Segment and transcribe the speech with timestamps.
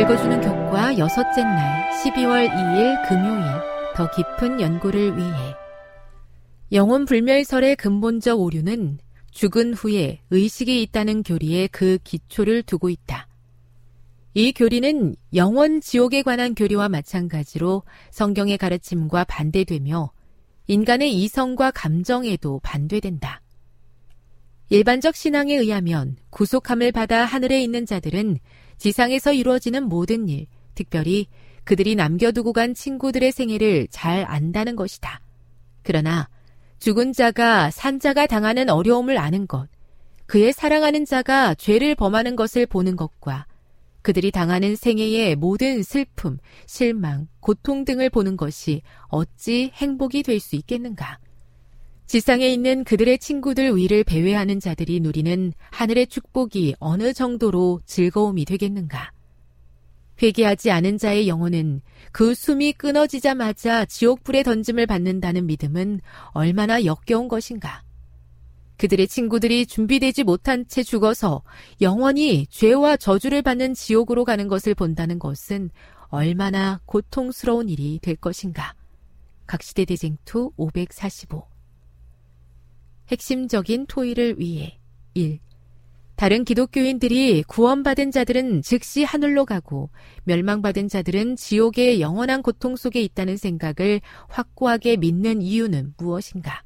[0.00, 3.44] 읽어주는 교과 여섯째 날 12월 2일 금요일
[3.94, 5.54] 더 깊은 연구를 위해
[6.72, 8.98] 영혼 불멸설의 근본적 오류는
[9.30, 13.28] 죽은 후에 의식이 있다는 교리에 그 기초를 두고 있다.
[14.32, 20.12] 이 교리는 영원 지옥에 관한 교리와 마찬가지로 성경의 가르침과 반대되며
[20.66, 23.42] 인간의 이성과 감정에도 반대된다.
[24.70, 28.38] 일반적 신앙에 의하면 구속함을 받아 하늘에 있는 자들은
[28.80, 31.26] 지상에서 이루어지는 모든 일, 특별히
[31.64, 35.20] 그들이 남겨두고 간 친구들의 생애를 잘 안다는 것이다.
[35.82, 36.28] 그러나
[36.78, 39.68] 죽은 자가 산자가 당하는 어려움을 아는 것,
[40.24, 43.46] 그의 사랑하는 자가 죄를 범하는 것을 보는 것과
[44.00, 51.18] 그들이 당하는 생애의 모든 슬픔, 실망, 고통 등을 보는 것이 어찌 행복이 될 수 있겠는가?
[52.10, 59.12] 지상에 있는 그들의 친구들 위를 배회하는 자들이 누리는 하늘의 축복이 어느 정도로 즐거움이 되겠는가?
[60.20, 66.00] 회개하지 않은 자의 영혼은 그 숨이 끊어지자마자 지옥불에 던짐을 받는다는 믿음은
[66.32, 67.84] 얼마나 역겨운 것인가?
[68.78, 71.44] 그들의 친구들이 준비되지 못한 채 죽어서
[71.80, 75.70] 영원히 죄와 저주를 받는 지옥으로 가는 것을 본다는 것은
[76.08, 78.74] 얼마나 고통스러운 일이 될 것인가?
[79.46, 81.59] 각시대 대쟁투 545
[83.10, 84.78] 핵심적인 토의를 위해
[85.14, 85.38] 1.
[86.14, 89.90] 다른 기독교인들이 구원받은 자들은 즉시 하늘로 가고
[90.24, 96.62] 멸망받은 자들은 지옥의 영원한 고통 속에 있다는 생각을 확고하게 믿는 이유는 무엇인가?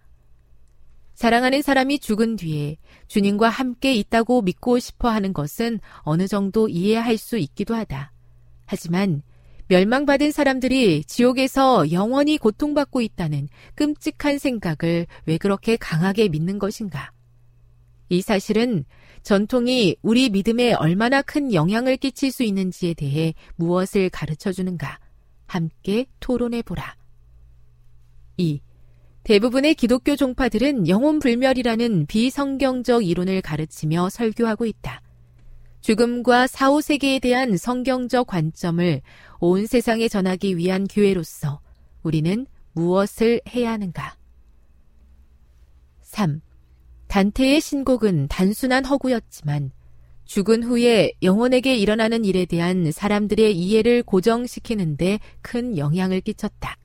[1.14, 7.38] 사랑하는 사람이 죽은 뒤에 주님과 함께 있다고 믿고 싶어 하는 것은 어느 정도 이해할 수
[7.38, 8.12] 있기도 하다.
[8.66, 9.22] 하지만
[9.68, 17.12] 멸망받은 사람들이 지옥에서 영원히 고통받고 있다는 끔찍한 생각을 왜 그렇게 강하게 믿는 것인가?
[18.10, 18.84] 이 사실은
[19.22, 24.98] 전통이 우리 믿음에 얼마나 큰 영향을 끼칠 수 있는지에 대해 무엇을 가르쳐 주는가?
[25.46, 26.96] 함께 토론해 보라.
[28.36, 28.60] 2.
[29.22, 35.00] 대부분의 기독교 종파들은 영혼 불멸이라는 비성경적 이론을 가르치며 설교하고 있다.
[35.84, 39.02] 죽음과 사후 세계에 대한 성경적 관점을
[39.38, 41.60] 온 세상에 전하기 위한 교회로서
[42.02, 44.16] 우리는 무엇을 해야 하는가?
[46.00, 46.40] 3.
[47.08, 49.72] 단테의 신곡은 단순한 허구였지만
[50.24, 56.78] 죽은 후에 영혼에게 일어나는 일에 대한 사람들의 이해를 고정시키는데 큰 영향을 끼쳤다.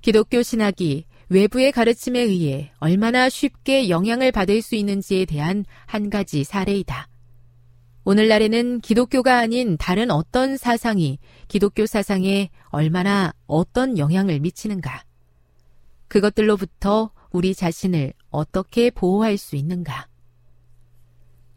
[0.00, 7.11] 기독교 신학이 외부의 가르침에 의해 얼마나 쉽게 영향을 받을 수 있는지에 대한 한 가지 사례이다.
[8.04, 15.04] 오늘날에는 기독교가 아닌 다른 어떤 사상이 기독교 사상에 얼마나 어떤 영향을 미치는가.
[16.08, 20.08] 그것들로부터 우리 자신을 어떻게 보호할 수 있는가?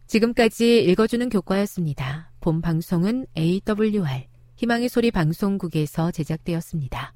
[0.07, 2.31] 지금까지 읽어주는 교과였습니다.
[2.39, 4.27] 본 방송은 AWR
[4.57, 7.13] 희망의 소리 방송국에서 제작되었습니다.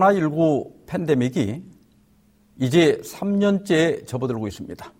[0.00, 1.62] 코로나19 팬데믹이
[2.58, 4.92] 이제 3년째 접어들고 있습니다.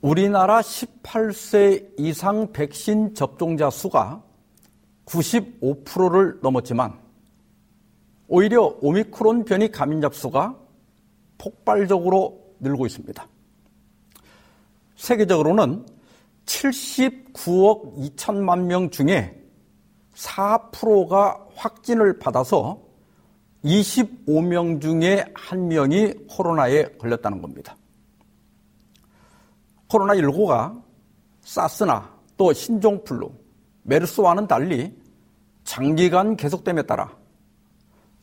[0.00, 4.22] 우리나라 18세 이상 백신 접종자 수가
[5.06, 6.98] 95%를 넘었지만
[8.28, 10.56] 오히려 오미크론 변이 감염자 수가
[11.38, 13.28] 폭발적으로 늘고 있습니다.
[14.96, 15.86] 세계적으로는
[16.46, 19.42] 79억 2천만 명 중에
[20.14, 22.85] 4%가 확진을 받아서
[23.66, 27.76] 25명 중에 한 명이 코로나에 걸렸다는 겁니다.
[29.88, 30.82] 코로나19가
[31.40, 33.30] 사스나 또 신종플루,
[33.82, 34.96] 메르스와는 달리
[35.64, 37.16] 장기간 계속됨에 따라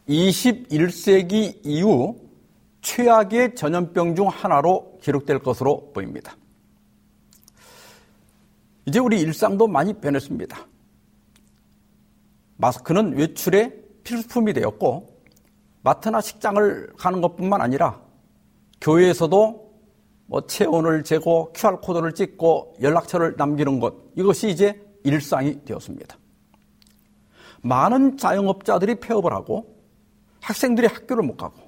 [0.08, 2.20] 21세기 이후
[2.82, 6.36] 최악의 전염병 중 하나로 기록될 것으로 보입니다.
[8.86, 10.68] 이제 우리 일상도 많이 변했습니다.
[12.58, 13.74] 마스크는 외출에
[14.04, 15.13] 필수품이 되었고
[15.84, 18.02] 마트나 식장을 가는 것뿐만 아니라
[18.82, 19.74] 교회에서도
[20.26, 26.18] 뭐 체온을 재고 QR코드를 찍고 연락처를 남기는 것 이것이 이제 일상이 되었습니다.
[27.62, 29.78] 많은 자영업자들이 폐업을 하고
[30.42, 31.60] 학생들이 학교를 못 가고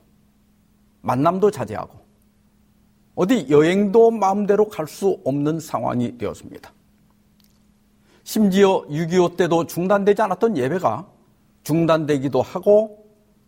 [1.01, 1.99] 만남도 자제하고
[3.15, 6.73] 어디 여행도 마음대로 갈 수 없는 상황이 되었습니다.
[8.23, 11.07] 심지어 6.25 때도 중단되지 않았던 예배가
[11.63, 13.04] 중단되기도 하고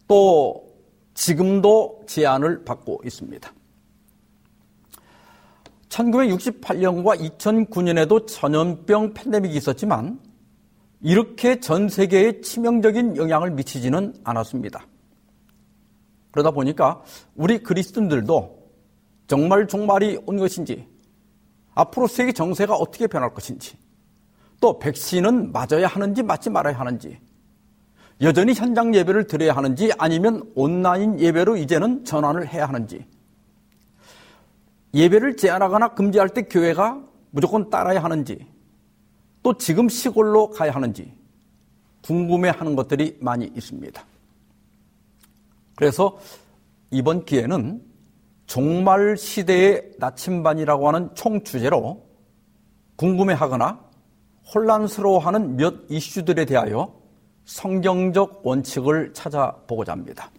[0.07, 0.67] 또
[1.13, 3.51] 지금도 제한을 받고 있습니다.
[5.89, 10.19] 1968년과 2009년에도 전염병 팬데믹이 있었지만
[11.01, 14.85] 이렇게 전 세계에 치명적인 영향을 미치지는 않았습니다.
[16.31, 17.03] 그러다 보니까
[17.35, 18.57] 우리 그리스도인들도
[19.27, 20.87] 정말 종말이 온 것인지
[21.73, 23.77] 앞으로 세계 정세가 어떻게 변할 것인지
[24.59, 27.19] 또 백신은 맞아야 하는지 맞지 말아야 하는지
[28.21, 33.05] 여전히 현장 예배를 드려야 하는지 아니면 온라인 예배로 이제는 전환을 해야 하는지
[34.93, 38.47] 예배를 제한하거나 금지할 때 교회가 무조건 따라야 하는지
[39.43, 41.13] 또 지금 시골로 가야 하는지
[42.01, 44.03] 궁금해하는 것들이 많이 있습니다.
[45.75, 46.17] 그래서
[46.89, 47.83] 이번 기회는
[48.47, 52.07] 종말 시대의 나침반이라고 하는 총 주제로
[52.95, 53.85] 궁금해하거나
[54.55, 56.96] 혼란스러워하는 몇 이슈들에 대하여
[57.47, 60.29] 성경적 원칙을 찾아보고자 합니다.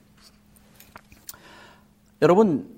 [2.20, 2.68] 여러분,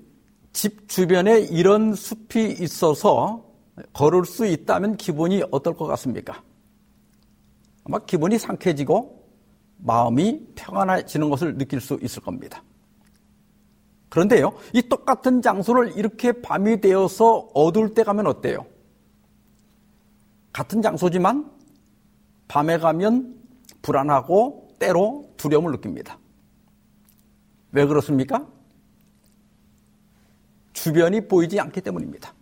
[0.53, 3.45] 집 주변에 이런 숲이 있어서
[3.93, 6.41] 걸을 수 있다면 기분이 어떨 것 같습니까?
[7.83, 9.21] 아마 기분이 상쾌해지고
[9.77, 12.63] 마음이 평안해지는 것을 느낄 수 있을 겁니다.
[14.09, 18.65] 그런데요, 이 똑같은 장소를 이렇게 밤이 되어서 어두울 때 가면 어때요?
[20.53, 21.51] 같은 장소지만
[22.47, 23.40] 밤에 가면
[23.81, 26.17] 불안하고 때로 두려움을 느낍니다.
[27.71, 28.47] 왜 그렇습니까?
[30.73, 32.33] 주변이 보이지 않기 때문입니다.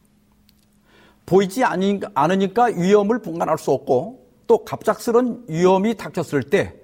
[1.25, 6.75] 보이지 않으니까 위험을 분간할 수 없고 또 갑작스런 위험이 닥쳤을 때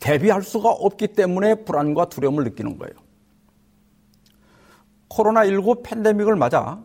[0.00, 2.94] 대비할 수가 없기 때문에 불안과 두려움을 느끼는 거예요.
[5.08, 6.82] 코로나19 팬데믹을 맞아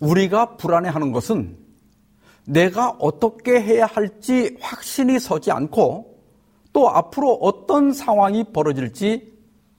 [0.00, 1.56] 우리가 불안해하는 것은
[2.44, 6.07] 내가 어떻게 해야 할지 확신이 서지 않고
[6.78, 9.32] 또 앞으로 어떤 상황이 벌어질지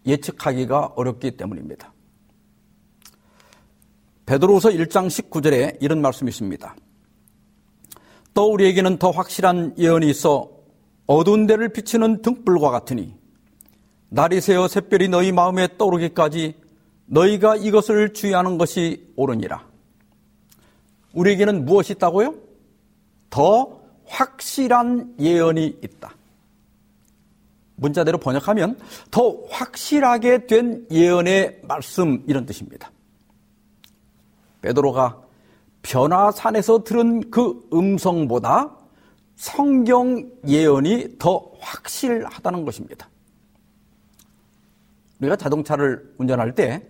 [0.05, 1.93] 예측하기가 어렵기 때문입니다.
[4.25, 6.75] 베드로서 1장 19절에 이런 말씀이 있습니다.
[8.33, 10.49] 또 우리에게는 더 확실한 예언이 있어
[11.07, 13.15] 어두운 데를 비치는 등불과 같으니
[14.09, 16.53] 날이 새어 샛별이 너희 마음에 떠오르기까지
[17.05, 19.65] 너희가 이것을 주의하는 것이 옳으니라.
[21.13, 22.35] 우리에게는 무엇이 있다고요?
[23.29, 26.18] 더 확실한 예언이 있다.
[27.79, 28.77] 문자대로 번역하면
[29.11, 32.91] 더 확실하게 된 예언의 말씀 이런 뜻입니다.
[34.61, 35.21] 베드로가
[35.81, 38.75] 변화산에서 들은 그 음성보다
[39.35, 43.09] 성경 예언이 더 확실하다는 것입니다.
[45.21, 46.85] 우리가 자동차를 운전할 때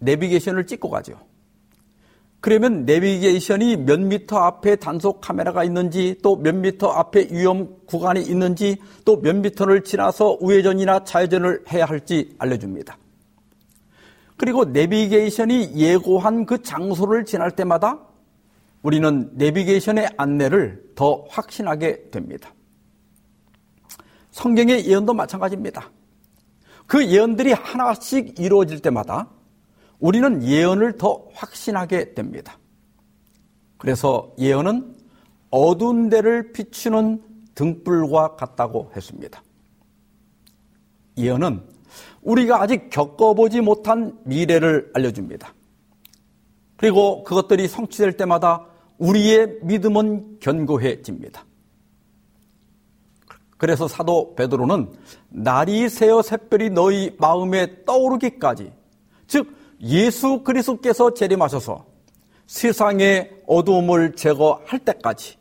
[0.00, 1.18] 내비게이션을 찍고 가죠.
[2.44, 8.76] 그러면 내비게이션이 몇 미터 앞에 단속 카메라가 있는지 또 몇 미터 앞에 위험 구간이 있는지
[9.06, 12.98] 또 몇 미터를 지나서 우회전이나 좌회전을 해야 할지 알려줍니다.
[14.36, 17.98] 그리고 내비게이션이 예고한 그 장소를 지날 때마다
[18.82, 22.52] 우리는 내비게이션의 안내를 더 확신하게 됩니다.
[24.32, 25.90] 성경의 예언도 마찬가지입니다.
[26.86, 29.30] 그 예언들이 하나씩 이루어질 때마다
[30.04, 32.58] 우리는 예언을 더 확신하게 됩니다.
[33.78, 34.94] 그래서 예언은
[35.48, 37.22] 어두운 데를 비추는
[37.54, 39.42] 등불과 같다고 했습니다.
[41.16, 41.62] 예언은
[42.20, 45.54] 우리가 아직 겪어보지 못한 미래를 알려줍니다.
[46.76, 48.66] 그리고 그것들이 성취될 때마다
[48.98, 51.46] 우리의 믿음은 견고해집니다.
[53.56, 54.92] 그래서 사도 베드로는
[55.30, 58.70] 날이 새어 샛별이 너희 마음에 떠오르기까지
[59.26, 61.86] 즉 예수 그리스도께서 재림하셔서
[62.46, 65.36] 세상의 어두움을 제거할 때까지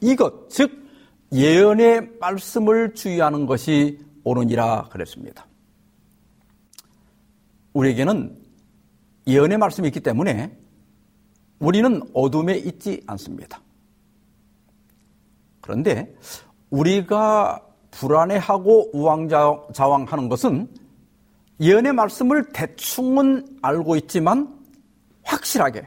[0.00, 0.86] 이것 즉
[1.32, 5.46] 예언의 말씀을 주의하는 것이 옳으니라 그랬습니다.
[7.72, 8.36] 우리에게는
[9.26, 10.56] 예언의 말씀이 있기 때문에
[11.58, 13.60] 우리는 어둠에 있지 않습니다.
[15.60, 16.14] 그런데
[16.70, 20.68] 우리가 불안해하고 우왕좌왕하는 것은
[21.60, 24.58] 예언의 말씀을 대충은 알고 있지만
[25.22, 25.86] 확실하게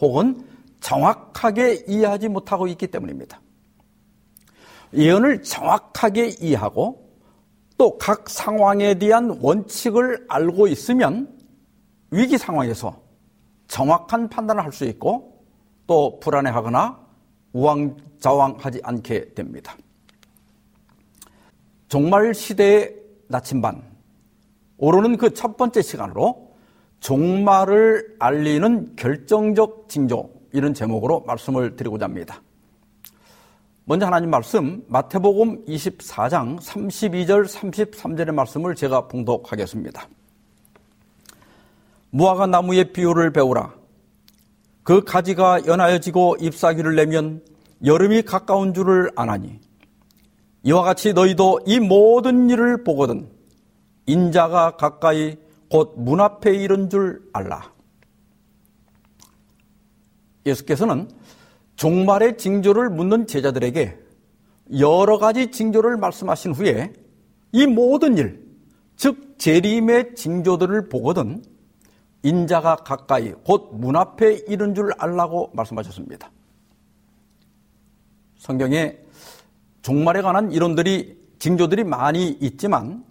[0.00, 0.46] 혹은
[0.80, 3.40] 정확하게 이해하지 못하고 있기 때문입니다.
[4.94, 7.02] 예언을 정확하게 이해하고
[7.78, 11.36] 또 각 상황에 대한 원칙을 알고 있으면
[12.10, 13.00] 위기 상황에서
[13.68, 15.44] 정확한 판단을 할 수 있고
[15.86, 17.00] 또 불안해하거나
[17.52, 19.76] 우왕좌왕하지 않게 됩니다.
[21.88, 22.94] 종말 시대의
[23.28, 23.82] 나침반
[24.82, 26.50] 오르는 그 첫 번째 시간으로
[26.98, 32.42] 종말을 알리는 결정적 징조 이런 제목으로 말씀을 드리고자 합니다.
[33.84, 40.08] 먼저 하나님 말씀 마태복음 24장 32절 33절의 말씀을 제가 봉독하겠습니다.
[42.10, 43.72] 무화과 나무의 비유를 배우라.
[44.82, 47.40] 그 가지가 연하여지고 잎사귀를 내면
[47.84, 49.60] 여름이 가까운 줄을 아나니
[50.64, 53.31] 이와 같이 너희도 이 모든 일을 보거든
[54.06, 55.36] 인자가 가까이
[55.70, 57.72] 곧 문 앞에 이른 줄 알라.
[60.44, 61.08] 예수께서는
[61.76, 63.98] 종말의 징조를 묻는 제자들에게
[64.78, 66.92] 여러 가지 징조를 말씀하신 후에
[67.52, 68.44] 이 모든 일,
[68.96, 71.42] 즉 재림의 징조들을 보거든
[72.22, 76.30] 인자가 가까이 곧 문 앞에 이른 줄 알라고 말씀하셨습니다.
[78.38, 78.98] 성경에
[79.82, 83.04] 종말에 관한 이론들이 징조들이 많이 있지만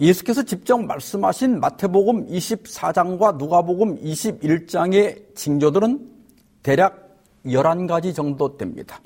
[0.00, 6.10] 예수께서 직접 말씀하신 마태복음 24장과 누가복음 21장의 징조들은
[6.62, 9.00] 대략 11가지 정도 됩니다.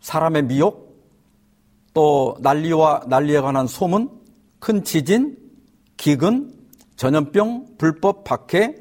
[0.00, 0.92] 사람의 미혹,
[1.94, 4.10] 또 난리와 난리에 관한 소문,
[4.58, 5.36] 큰 지진,
[5.96, 6.52] 기근,
[6.96, 8.74] 전염병, 불법 박해,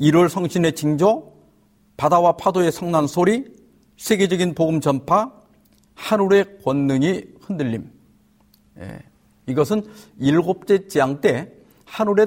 [0.00, 1.32] 1월 성신의 징조,
[1.96, 3.44] 바다와 파도의 성난 소리,
[3.96, 5.30] 세계적인 복음 전파,
[5.94, 7.90] 하늘의 권능이 흔들림.
[8.78, 8.98] 예,
[9.50, 9.84] 이것은
[10.18, 11.52] 일곱째 재앙 때
[11.84, 12.26] 하늘에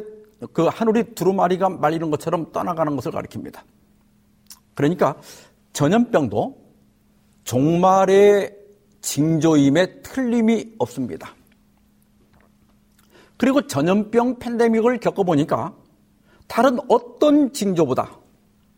[0.51, 3.61] 그 하늘이 두루마리가 말리는 것처럼 떠나가는 것을 가리킵니다.
[4.73, 5.15] 그러니까
[5.71, 6.57] 전염병도
[7.43, 8.55] 종말의
[9.01, 11.33] 징조임에 틀림이 없습니다.
[13.37, 15.75] 그리고 전염병 팬데믹을 겪어보니까
[16.47, 18.17] 다른 어떤 징조보다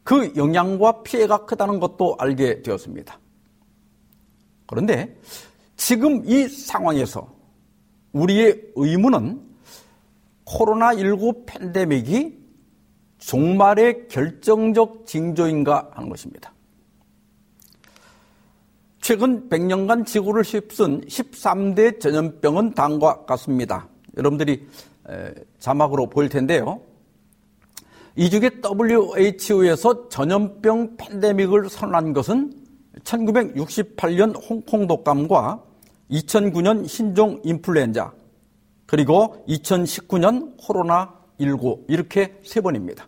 [0.03, 3.19] 그 영향과 피해가 크다는 것도 알게 되었습니다.
[4.67, 5.19] 그런데
[5.75, 7.34] 지금 이 상황에서
[8.15, 9.41] 우리의 의문은
[10.45, 12.45] 코로나19 팬데믹이
[13.17, 16.54] 종말의 결정적 징조인가 하는 것입니다.
[19.01, 23.89] 최근 100년간 지구를 휩쓴 13대 전염병은 다음과 같습니다.
[24.17, 24.65] 여러분들이
[25.60, 26.80] 자막으로 보일 텐데요.
[28.15, 32.54] 이 중에 WHO에서 전염병 팬데믹을 선언한 것은
[33.04, 35.64] 1968년 홍콩 독감과
[36.11, 38.13] 2009년 신종 인플루엔자
[38.85, 43.07] 그리고 2019년 코로나19 이렇게 세 번입니다.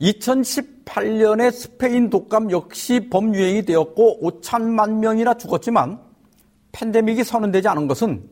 [0.00, 6.00] 2018년에 스페인 독감 역시 범유행이 되었고 5천만 명이나 죽었지만
[6.72, 8.28] 팬데믹이 선언되지 않은 것은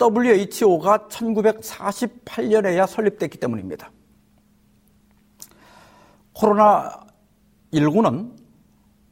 [0.00, 3.90] WHO가 1948년에야 설립됐기 때문입니다.
[6.34, 8.35] 코로나19는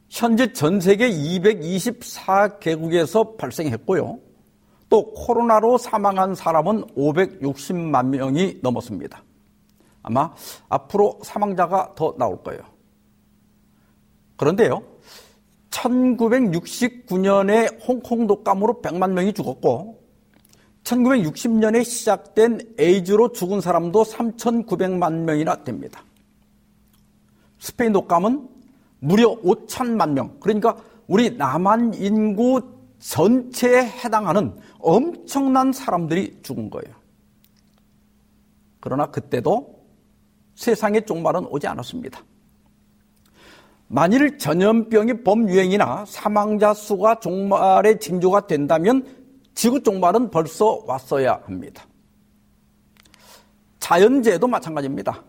[0.09, 4.19] 현재 전 세계 224개국에서 발생했고요.
[4.89, 9.23] 또 코로나로 사망한 사람은 560만 명이 넘었습니다.
[10.03, 10.33] 아마
[10.69, 12.61] 앞으로 사망자가 더 나올 거예요.
[14.37, 14.83] 그런데요,
[15.71, 20.01] 1969년에 홍콩 독감으로 100만 명이 죽었고,
[20.83, 26.03] 1960년에 시작된 에이즈로 죽은 사람도 3,900만 명이나 됩니다.
[27.57, 28.54] 스페인 독감은
[28.99, 30.77] 무려 5천만 명, 그러니까
[31.07, 32.61] 우리 남한 인구
[32.99, 36.95] 전체에 해당하는 엄청난 사람들이 죽은 거예요.
[38.79, 39.85] 그러나 그때도
[40.55, 42.21] 세상의 종말은 오지 않았습니다.
[43.87, 49.05] 만일 전염병이 범유행이나 사망자 수가 종말의 징조가 된다면
[49.53, 51.85] 지구 종말은 벌써 왔어야 합니다.
[53.79, 55.23] 자연재해도 마찬가지입니다.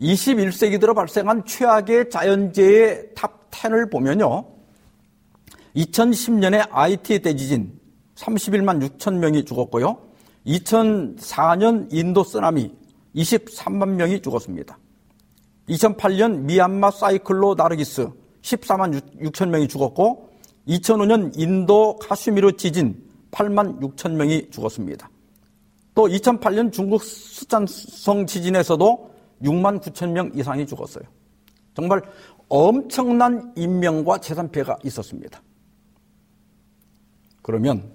[0.00, 4.44] 21세기 들어 발생한 최악의 자연재해 top 10을 보면요.
[5.74, 7.78] 2010년에 아이티 대지진
[8.14, 9.98] 31만 6천 명이 죽었고요.
[10.46, 12.72] 2004년 인도 쓰나미
[13.14, 14.78] 23만 명이 죽었습니다.
[15.68, 18.08] 2008년 미얀마 사이클로 나르기스
[18.42, 20.30] 14만 6천 명이 죽었고
[20.68, 25.10] 2005년 인도 카슈미르 지진 8만 6천 명이 죽었습니다.
[25.94, 31.04] 또 2008년 중국 수잔성 지진에서도 6만 9천 명 이상이 죽었어요.
[31.74, 32.02] 정말
[32.48, 35.40] 엄청난 인명과 재산 피해가 있었습니다.
[37.42, 37.90] 그러면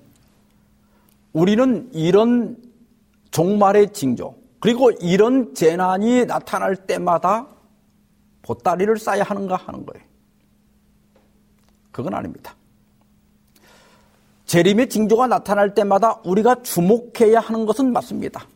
[1.34, 2.58] 우리는 이런
[3.32, 7.48] 종말의 징조, 그리고 이런 재난이 나타날 때마다
[8.44, 10.06] 보따리를 싸야 하는가 하는 거예요.
[11.92, 12.56] 그건 아닙니다.
[14.46, 18.48] 재림의 징조가 나타날 때마다 우리가 주목해야 하는 것은 맞습니다.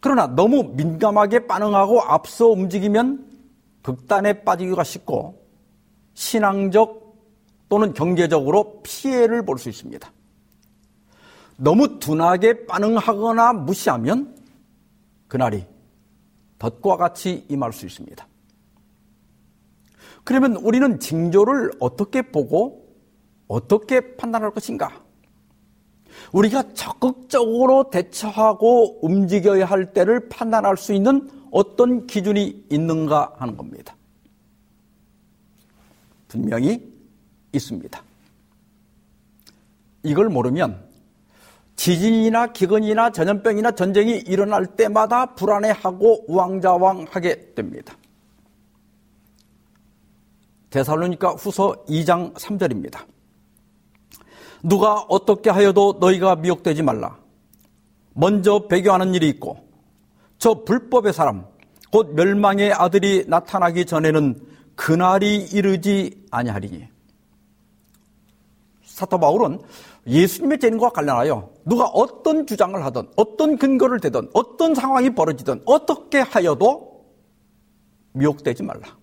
[0.00, 3.28] 그러나 너무 민감하게 반응하고 앞서 움직이면
[3.82, 5.46] 극단에 빠지기가 쉽고
[6.14, 7.00] 신앙적
[7.68, 10.10] 또는 경제적으로 피해를 볼 수 있습니다.
[11.56, 14.34] 너무 둔하게 반응하거나 무시하면
[15.28, 15.66] 그날이
[16.58, 18.26] 덫과 같이 임할 수 있습니다.
[20.24, 22.88] 그러면 우리는 징조를 어떻게 보고
[23.46, 25.02] 어떻게 판단할 것인가?
[26.32, 33.96] 우리가 적극적으로 대처하고 움직여야 할 때를 판단할 수 있는 어떤 기준이 있는가 하는 겁니다.
[36.28, 36.92] 분명히
[37.52, 38.02] 있습니다.
[40.02, 40.88] 이걸 모르면
[41.76, 47.96] 지진이나 기근이나 전염병이나 전쟁이 일어날 때마다 불안해하고 우왕좌왕하게 됩니다.
[50.70, 53.04] 데살로니가 후서 2장 3절입니다.
[54.62, 57.18] 누가 어떻게 하여도 너희가 미혹되지 말라.
[58.14, 59.56] 먼저 배교하는 일이 있고
[60.38, 61.46] 저 불법의 사람
[61.92, 64.40] 곧 멸망의 아들이 나타나기 전에는
[64.74, 66.88] 그날이 이르지 아니하리니.
[68.84, 69.60] 사도 바울은
[70.06, 77.04] 예수님의 재림과 관련하여 누가 어떤 주장을 하든 어떤 근거를 대든 어떤 상황이 벌어지든 어떻게 하여도
[78.12, 78.96] 미혹되지 말라.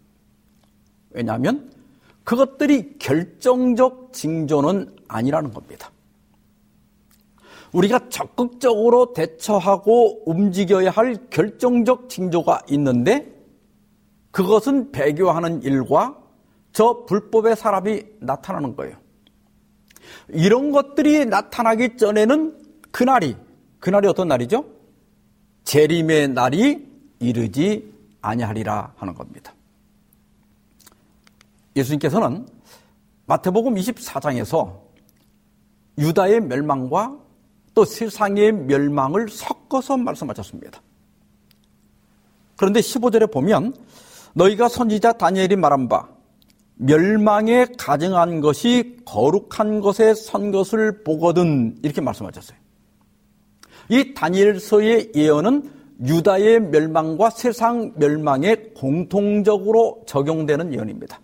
[1.12, 1.72] 왜냐하면
[2.24, 5.92] 그것들이 결정적 징조는 아니라는 겁니다.
[7.72, 13.34] 우리가 적극적으로 대처하고 움직여야 할 결정적 징조가 있는데
[14.32, 16.18] 그것은 배교하는 일과
[16.72, 18.98] 저 불법의 사람이 나타나는 거예요.
[20.30, 22.58] 이런 것들이 나타나기 전에는
[22.92, 23.36] 그날이
[23.80, 24.66] 그날이 어떤 날이죠?
[25.64, 26.88] 재림의 날이
[27.20, 29.54] 이르지 아니하리라 하는 겁니다.
[31.76, 32.48] 예수님께서는
[33.26, 34.87] 마태복음 24장에서
[35.98, 37.18] 유다의 멸망과
[37.74, 40.82] 또 세상의 멸망을 섞어서 말씀하셨습니다.
[42.56, 43.74] 그런데 15절에 보면
[44.34, 46.10] 너희가 선지자 다니엘이 말한 바
[46.76, 52.58] 멸망에 가증한 것이 거룩한 것에 선 것을 보거든 이렇게 말씀하셨어요.
[53.90, 55.72] 이 다니엘서의 예언은
[56.06, 61.20] 유다의 멸망과 세상 멸망에 공통적으로 적용되는 예언입니다.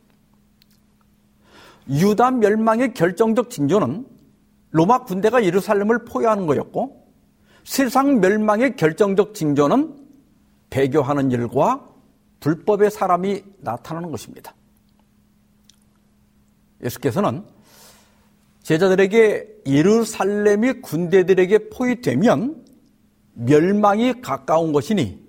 [1.89, 4.12] 유다 멸망의 결정적 징조는
[4.73, 7.07] 로마 군대가 예루살렘을 포위하는 거였고
[7.63, 9.95] 세상 멸망의 결정적 징조는
[10.69, 11.87] 배교하는 일과
[12.39, 14.53] 불법의 사람이 나타나는 것입니다.
[16.83, 17.45] 예수께서는
[18.63, 22.65] 제자들에게 예루살렘이 군대들에게 포위되면
[23.33, 25.23] 멸망이 가까운 것이니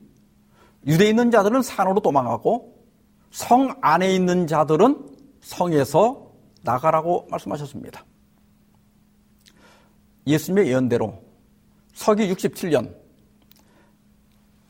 [0.87, 2.75] 유대에 있는 자들은 산으로 도망하고
[3.31, 5.07] 성 안에 있는 자들은
[5.43, 8.05] 성에서 나가라고 말씀하셨습니다.
[10.27, 11.23] 예수님의 예언대로
[11.93, 12.95] 서기 67년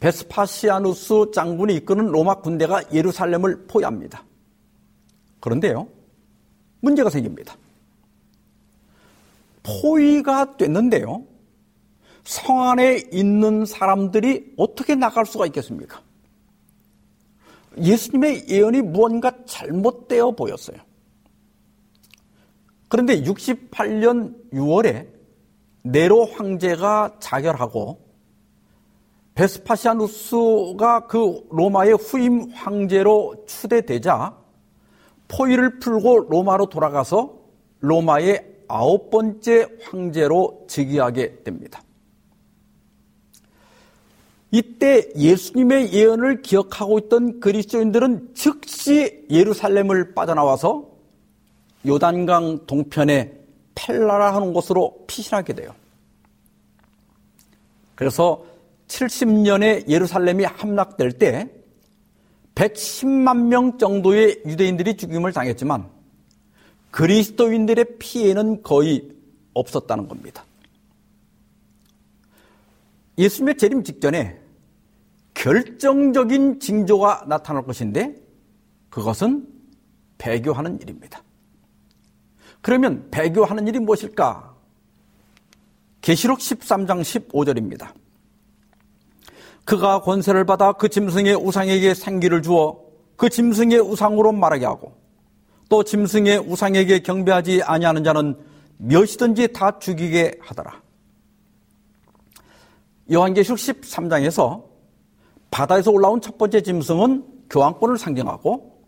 [0.01, 4.25] 베스파시아누스 장군이 이끄는 로마 군대가 예루살렘을 포위합니다.
[5.41, 5.89] 그런데요,
[6.81, 7.57] 문제가 생깁니다.
[9.63, 11.25] 포위가 됐는데요,
[12.25, 16.03] 성 안에 있는 사람들이 어떻게 나갈 수가 있겠습니까?
[17.79, 20.77] 예수님의 예언이 무언가 잘못되어 보였어요.
[22.89, 25.14] 그런데 68년 6월에
[25.85, 28.01] 네로 황제가 자결하고
[29.35, 34.35] 베스파시아누스가 그 로마의 후임 황제로 추대되자
[35.29, 37.35] 포위를 풀고 로마로 돌아가서
[37.81, 41.83] 로마의 아홉 번째 황제로 즉위하게 됩니다.
[44.51, 50.89] 이때 예수님의 예언을 기억하고 있던 그리스도인들은 즉시 예루살렘을 빠져나와서
[51.87, 53.44] 요단강 동편에
[53.75, 55.75] 펠라라 하는 곳으로 피신하게 돼요.
[57.95, 58.45] 그래서
[58.89, 61.51] 70년에 예루살렘이 함락될 때
[62.55, 65.89] 110만 명 정도의 유대인들이 죽임을 당했지만
[66.91, 69.11] 그리스도인들의 피해는 거의
[69.55, 70.45] 없었다는 겁니다.
[73.19, 74.41] 예수님의 재림 직전에
[75.35, 78.15] 결정적인 징조가 나타날 것인데
[78.91, 79.49] 그것은
[80.19, 81.24] 배교하는 일입니다.
[82.65, 84.55] 그러면 배교하는 일이 무엇일까?
[86.01, 87.93] 계시록 13장 15절입니다.
[89.67, 92.81] 그가 권세를 받아 그 짐승의 우상에게 생기를 주어
[93.17, 94.97] 그 짐승의 우상으로 말하게 하고
[95.69, 98.35] 또 짐승의 우상에게 경배하지 아니하는 자는
[98.79, 100.81] 몇이든지 다 죽이게 하더라.
[103.13, 104.65] 요한계시록 13장에서
[105.51, 108.83] 바다에서 올라온 첫 번째 짐승은 교황권을 상징하고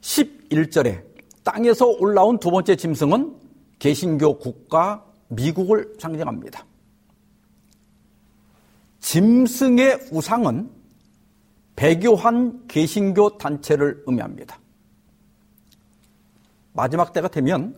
[0.00, 1.13] 11절에
[1.44, 3.36] 땅에서 올라온 두 번째 짐승은
[3.78, 6.64] 개신교 국가 미국을 상징합니다.
[9.00, 10.70] 짐승의 우상은
[11.76, 14.58] 배교한 개신교 단체를 의미합니다.
[16.72, 17.76] 마지막 때가 되면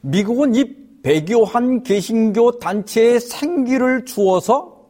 [0.00, 4.88] 미국은 이 배교한 개신교 단체에 생기를 주어서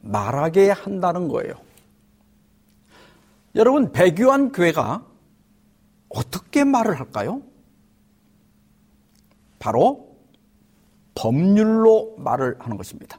[0.00, 1.54] 말하게 한다는 거예요.
[3.54, 5.09] 여러분, 배교한 교회가
[6.10, 7.42] 어떻게 말을 할까요?
[9.58, 10.16] 바로
[11.14, 13.18] 법률로 말을 하는 것입니다.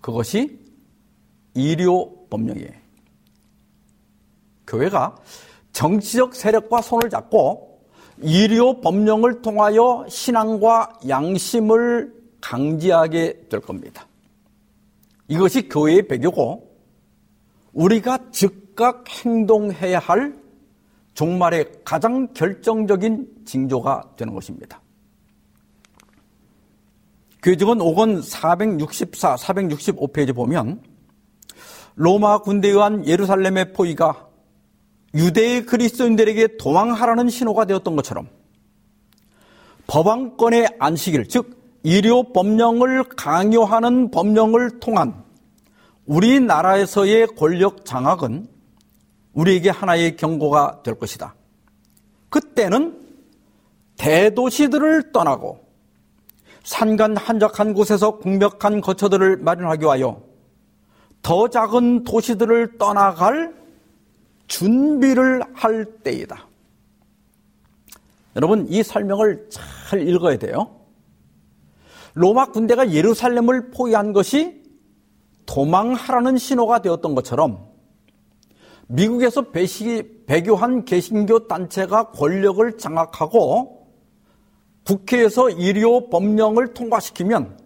[0.00, 0.58] 그것이
[1.54, 2.72] 이료 법령이에요.
[4.66, 5.16] 교회가
[5.72, 7.84] 정치적 세력과 손을 잡고
[8.22, 14.06] 이료 법령을 통하여 신앙과 양심을 강지하게 될 겁니다.
[15.28, 16.70] 이것이 교회의 배교고
[17.72, 20.39] 우리가 즉각 행동해야 할
[21.14, 24.80] 종말의 가장 결정적인 징조가 되는 것입니다.
[27.42, 30.82] 교직원 5권 464, 465페이지 보면
[31.94, 34.28] 로마 군대에 의한 예루살렘의 포위가
[35.14, 38.28] 유대의 그리스도인들에게 도망하라는 신호가 되었던 것처럼
[39.86, 45.24] 법왕권의 안식일, 즉 일요 법령을 강요하는 법령을 통한
[46.06, 48.46] 우리나라에서의 권력 장악은
[49.32, 51.34] 우리에게 하나의 경고가 될 것이다.
[52.28, 52.98] 그때는
[53.96, 55.64] 대도시들을 떠나고
[56.62, 60.22] 산간 한적한 곳에서 궁벽한 거처들을 마련하기 위하여
[61.22, 63.54] 더 작은 도시들을 떠나갈
[64.46, 66.46] 준비를 할 때이다.
[68.36, 70.76] 여러분, 이 설명을 잘 읽어야 돼요.
[72.14, 74.62] 로마 군대가 예루살렘을 포위한 것이
[75.46, 77.69] 도망하라는 신호가 되었던 것처럼
[78.90, 83.86] 미국에서 배시, 배교한 개신교 단체가 권력을 장악하고
[84.84, 87.56] 국회에서 일요 법령을 통과시키면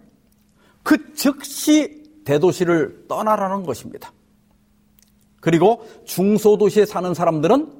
[0.82, 4.12] 그 즉시 대도시를 떠나라는 것입니다.
[5.40, 7.72] 그리고 중소도시에 사는 사람들은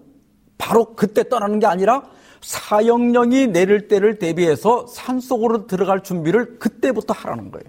[0.57, 2.03] 바로 그때 떠나는 게 아니라
[2.41, 7.67] 사형령이 내릴 때를 대비해서 산속으로 들어갈 준비를 그때부터 하라는 거예요.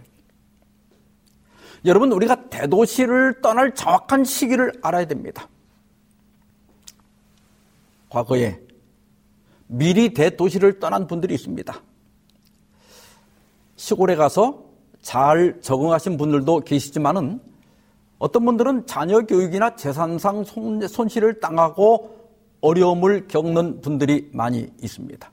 [1.83, 5.49] 여러분, 우리가 대도시를 떠날 정확한 시기를 알아야 됩니다.
[8.15, 8.57] 과거에
[9.67, 11.81] 미리 대도시를 떠난 분들이 있습니다.
[13.75, 14.63] 시골에 가서
[15.01, 17.41] 잘 적응하신 분들도 계시지만은
[18.17, 25.29] 어떤 분들은 자녀 교육이나 재산상 손실을 당하고 어려움을 겪는 분들이 많이 있습니다.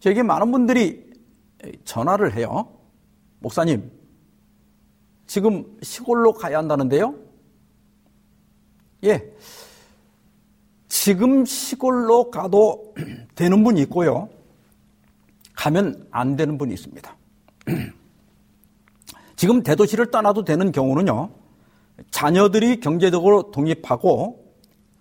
[0.00, 1.04] 저에게 많은 분들이
[1.84, 2.72] 전화를 해요.
[3.40, 3.92] 목사님,
[5.26, 7.14] 지금 시골로 가야 한다는데요?
[9.04, 9.34] 예.
[10.92, 12.92] 지금 시골로 가도
[13.34, 14.28] 되는 분이 있고요.
[15.54, 17.16] 가면 안 되는 분이 있습니다.
[19.34, 21.30] 지금 대도시를 떠나도 되는 경우는요.
[22.10, 24.54] 자녀들이 경제적으로 독립하고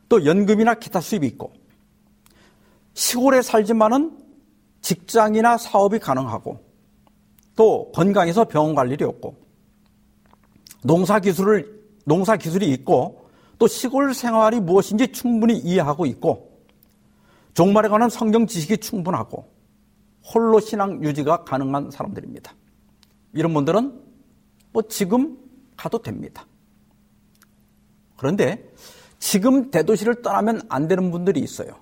[0.07, 1.51] 또 연금이나 기타 수입이 있고
[2.93, 4.17] 시골에 살지만은
[4.79, 6.63] 직장이나 사업이 가능하고
[7.57, 9.35] 또 건강해서 병원 갈 일이 없고
[10.83, 13.20] 농사 기술을 농사 기술이 있고
[13.61, 16.65] 또 시골 생활이 무엇인지 충분히 이해하고 있고
[17.53, 19.53] 종말에 관한 성경 지식이 충분하고
[20.33, 22.55] 홀로 신앙 유지가 가능한 사람들입니다.
[23.33, 24.01] 이런 분들은
[24.73, 25.37] 뭐 지금
[25.77, 26.47] 가도 됩니다.
[28.17, 28.67] 그런데
[29.19, 31.75] 지금 대도시를 떠나면 안 되는 분들이 있어요.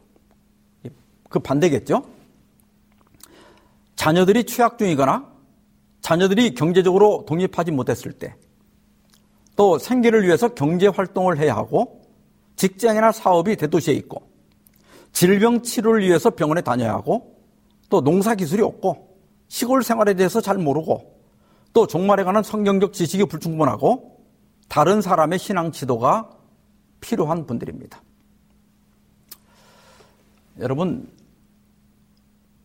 [1.30, 2.04] 그 반대겠죠?
[3.96, 5.32] 자녀들이 취약 중이거나
[6.02, 8.36] 자녀들이 경제적으로 독립하지 못했을 때,
[9.60, 12.02] 또 생계를 위해서 경제 활동을 해야 하고,
[12.56, 14.32] 직장이나 사업이 대도시에 있고,
[15.12, 17.36] 질병 치료를 위해서 병원에 다녀야 하고,
[17.90, 19.18] 또 농사 기술이 없고,
[19.50, 21.20] 시골 생활에 대해서 잘 모르고,
[21.74, 24.24] 또 종말에 관한 성경적 지식이 불충분하고
[24.70, 26.30] 다른 사람의 신앙 지도가
[27.02, 28.02] 필요한 분들입니다.
[30.60, 31.12] 여러분,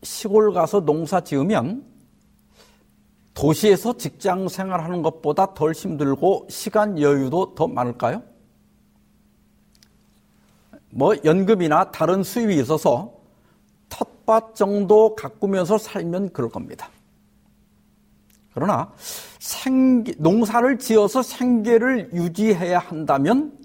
[0.01, 1.83] 시골 가서 농사 지으면
[3.35, 8.23] 도시에서 직장 생활하는 것보다 덜 힘들고 시간 여유도 더 많을까요?
[10.89, 13.13] 뭐 연금이나 다른 수입이 있어서
[13.89, 16.89] 텃밭 정도 가꾸면서 살면 그럴 겁니다.
[18.53, 18.93] 그러나
[19.39, 23.59] 생 농사를 지어서 생계를 유지해야 한다면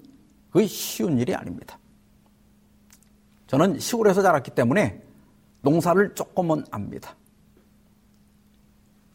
[0.51, 1.79] 그게 쉬운 일이 아닙니다.
[3.47, 5.01] 저는 시골에서 자랐기 때문에
[5.61, 7.15] 농사를 조금은 압니다.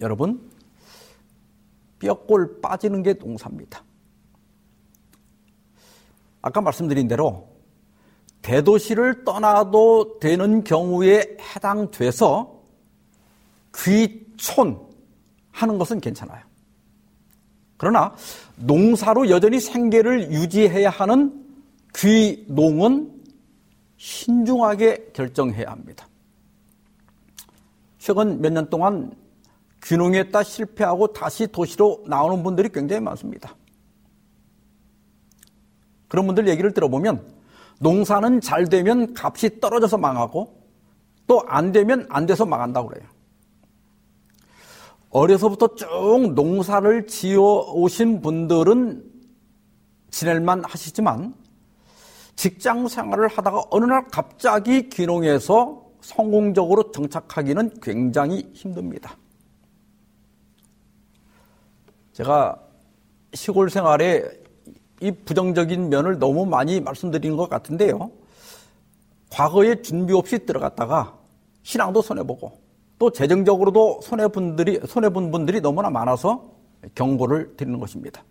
[0.00, 0.50] 여러분,
[1.98, 3.82] 뼈골 빠지는 게 농사입니다.
[6.42, 7.48] 아까 말씀드린 대로
[8.42, 12.62] 대도시를 떠나도 되는 경우에 해당돼서
[13.74, 14.80] 귀촌
[15.50, 16.44] 하는 것은 괜찮아요.
[17.78, 18.14] 그러나
[18.56, 21.44] 농사로 여전히 생계를 유지해야 하는
[21.96, 23.12] 귀농은
[23.96, 26.06] 신중하게 결정해야 합니다.
[27.98, 29.12] 최근 몇 년 동안
[29.82, 33.54] 귀농했다 실패하고 다시 도시로 나오는 분들이 굉장히 많습니다.
[36.08, 37.34] 그런 분들 얘기를 들어보면
[37.80, 40.56] 농사는 잘 되면 값이 떨어져서 망하고
[41.26, 43.08] 또 안 되면 안 돼서 망한다고 그래요.
[45.10, 49.04] 어려서부터 쭉 농사를 지어 오신 분들은
[50.10, 51.34] 지낼만 하시지만
[52.36, 59.16] 직장 생활을 하다가 어느 날 갑자기 귀농해서 성공적으로 정착하기는 굉장히 힘듭니다.
[62.16, 62.58] 제가
[63.34, 64.24] 시골 생활에
[65.02, 68.10] 이 부정적인 면을 너무 많이 말씀드린 것 같은데요.
[69.30, 71.18] 과거에 준비 없이 들어갔다가
[71.62, 72.58] 신앙도 손해보고
[72.98, 76.50] 또 재정적으로도 손해분들이, 손해본 분들이 너무나 많아서
[76.94, 78.24] 경고를 드리는 것입니다.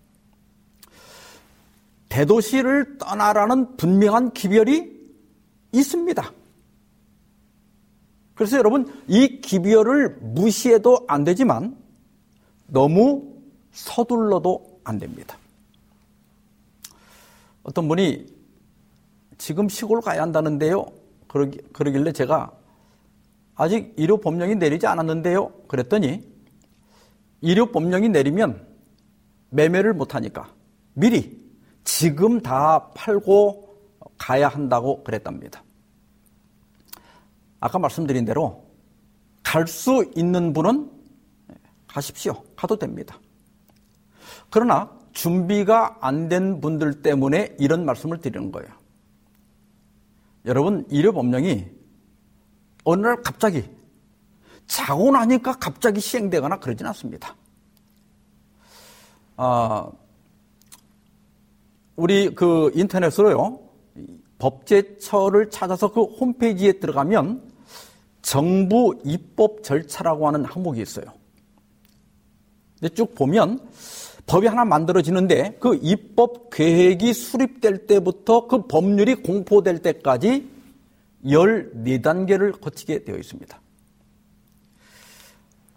[2.10, 4.96] 대도시를 떠나라는 분명한 기별이
[5.74, 6.32] 있습니다.
[8.34, 11.78] 그래서 여러분, 이 기별을 무시해도 안 되지만
[12.66, 13.35] 너무
[13.76, 15.38] 서둘러도 안 됩니다.
[17.64, 18.26] 어떤 분이
[19.38, 20.86] 지금 시골 가야 한다는데요.
[21.28, 22.52] 그러기, 그러길래 제가
[23.56, 25.50] 아직 일요 법령이 내리지 않았는데요.
[25.68, 26.24] 그랬더니
[27.42, 28.66] 일요 법령이 내리면
[29.50, 30.54] 매매를 못하니까
[30.94, 31.44] 미리
[31.84, 33.76] 지금 다 팔고
[34.18, 35.64] 가야 한다고 그랬답니다.
[37.60, 38.64] 아까 말씀드린 대로
[39.44, 40.92] 갈 수 있는 분은
[41.88, 42.44] 가십시오.
[42.56, 43.20] 가도 됩니다.
[44.50, 48.70] 그러나 준비가 안 된 분들 때문에 이런 말씀을 드리는 거예요.
[50.46, 51.66] 여러분, 일요법령이
[52.84, 53.64] 어느 날 갑자기
[54.68, 57.36] 자고 나니까 갑자기 시행되거나 그러진 않습니다.
[59.38, 59.90] 아,
[61.96, 63.60] 우리 그 인터넷으로요,
[64.38, 67.52] 법제처를 찾아서 그 홈페이지에 들어가면
[68.22, 71.06] 정부 입법 절차라고 하는 항목이 있어요.
[72.80, 73.60] 근데 쭉 보면
[74.28, 80.50] 법이 하나 만들어지는데 그 입법 계획이 수립될 때부터 그 법률이 공포될 때까지
[81.24, 83.60] 14단계를 거치게 되어 있습니다.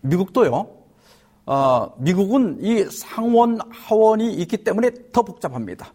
[0.00, 0.66] 미국도요,
[1.46, 5.92] 어, 미국은 이 상원, 하원이 있기 때문에 더 복잡합니다.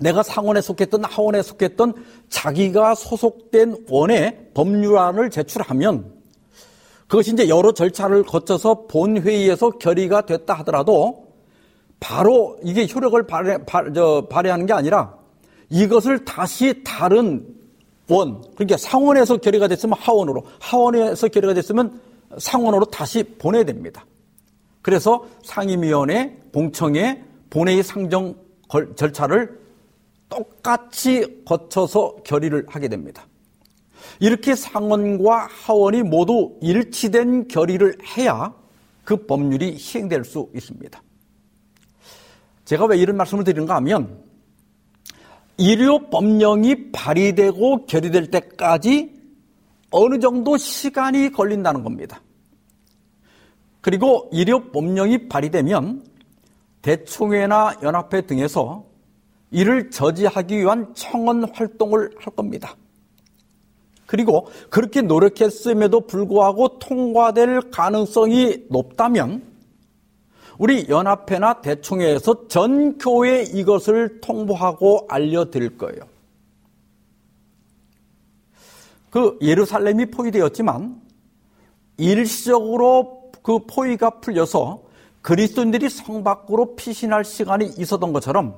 [0.00, 1.94] 내가 상원에 속했던 하원에 속했던
[2.28, 6.12] 자기가 소속된 원에 법률안을 제출하면
[7.06, 11.21] 그것이 이제 여러 절차를 거쳐서 본회의에서 결의가 됐다 하더라도
[12.02, 13.56] 바로 이게 효력을 발휘,
[14.28, 15.14] 발휘하는 게 아니라
[15.70, 17.46] 이것을 다시 다른
[18.08, 22.00] 원, 그러니까 상원에서 결의가 됐으면 하원으로, 하원에서 결의가 됐으면
[22.38, 24.04] 상원으로 다시 보내야 됩니다.
[24.82, 28.34] 그래서 상임위원회, 봉청회, 본회의 상정
[28.96, 29.60] 절차를
[30.28, 33.26] 똑같이 거쳐서 결의를 하게 됩니다.
[34.18, 38.52] 이렇게 상원과 하원이 모두 일치된 결의를 해야
[39.04, 41.00] 그 법률이 시행될 수 있습니다.
[42.64, 44.22] 제가 왜 이런 말씀을 드리는가 하면
[45.56, 49.20] 일요 법령이 발의되고 결의될 때까지
[49.90, 52.22] 어느 정도 시간이 걸린다는 겁니다.
[53.80, 56.04] 그리고 일요 법령이 발의되면
[56.82, 58.84] 대총회나 연합회 등에서
[59.50, 62.74] 이를 저지하기 위한 청원 활동을 할 겁니다.
[64.06, 69.51] 그리고 그렇게 노력했음에도 불구하고 통과될 가능성이 높다면
[70.58, 76.00] 우리 연합회나 대총회에서 전 교회에 이것을 통보하고 알려드릴 거예요.
[79.10, 81.00] 그 예루살렘이 포위되었지만
[81.98, 84.82] 일시적으로 그 포위가 풀려서
[85.20, 88.56] 그리스도인들이 성 밖으로 피신할 시간이 있었던 것처럼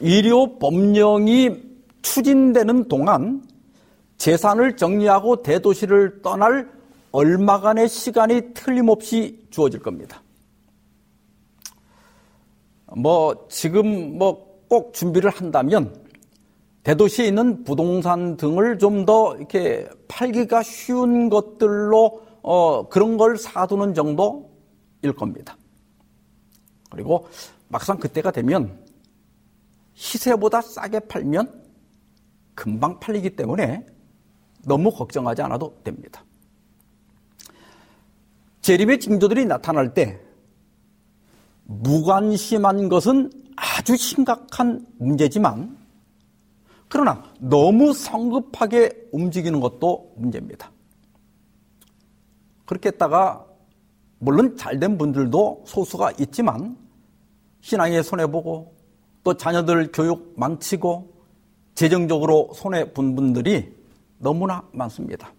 [0.00, 1.62] 일요 법령이
[2.02, 3.42] 추진되는 동안
[4.18, 6.68] 재산을 정리하고 대도시를 떠날
[7.12, 10.22] 얼마간의 시간이 틀림없이 주어질 겁니다.
[12.96, 16.04] 뭐 지금 뭐 꼭 준비를 한다면
[16.82, 25.12] 대도시에 있는 부동산 등을 좀 더 이렇게 팔기가 쉬운 것들로 어 그런 걸 사두는 정도일
[25.16, 25.56] 겁니다.
[26.90, 27.26] 그리고
[27.68, 28.84] 막상 그때가 되면
[29.94, 31.62] 시세보다 싸게 팔면
[32.54, 33.84] 금방 팔리기 때문에
[34.64, 36.24] 너무 걱정하지 않아도 됩니다.
[38.62, 40.20] 재림의 징조들이 나타날 때
[41.86, 45.76] 무관심한 것은 아주 심각한 문제지만
[46.88, 50.70] 그러나 너무 성급하게 움직이는 것도 문제입니다.
[52.64, 53.44] 그렇게 했다가
[54.18, 56.76] 물론 잘된 분들도 소수가 있지만
[57.60, 58.74] 신앙에 손해보고
[59.24, 61.12] 또 자녀들 교육 망치고
[61.74, 63.74] 재정적으로 손해본 분들이
[64.18, 65.32] 너무나 많습니다.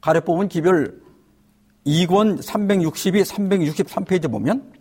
[0.00, 1.00] 가래 뽑은 기별
[1.86, 4.72] 2권 362, 363페이지 보면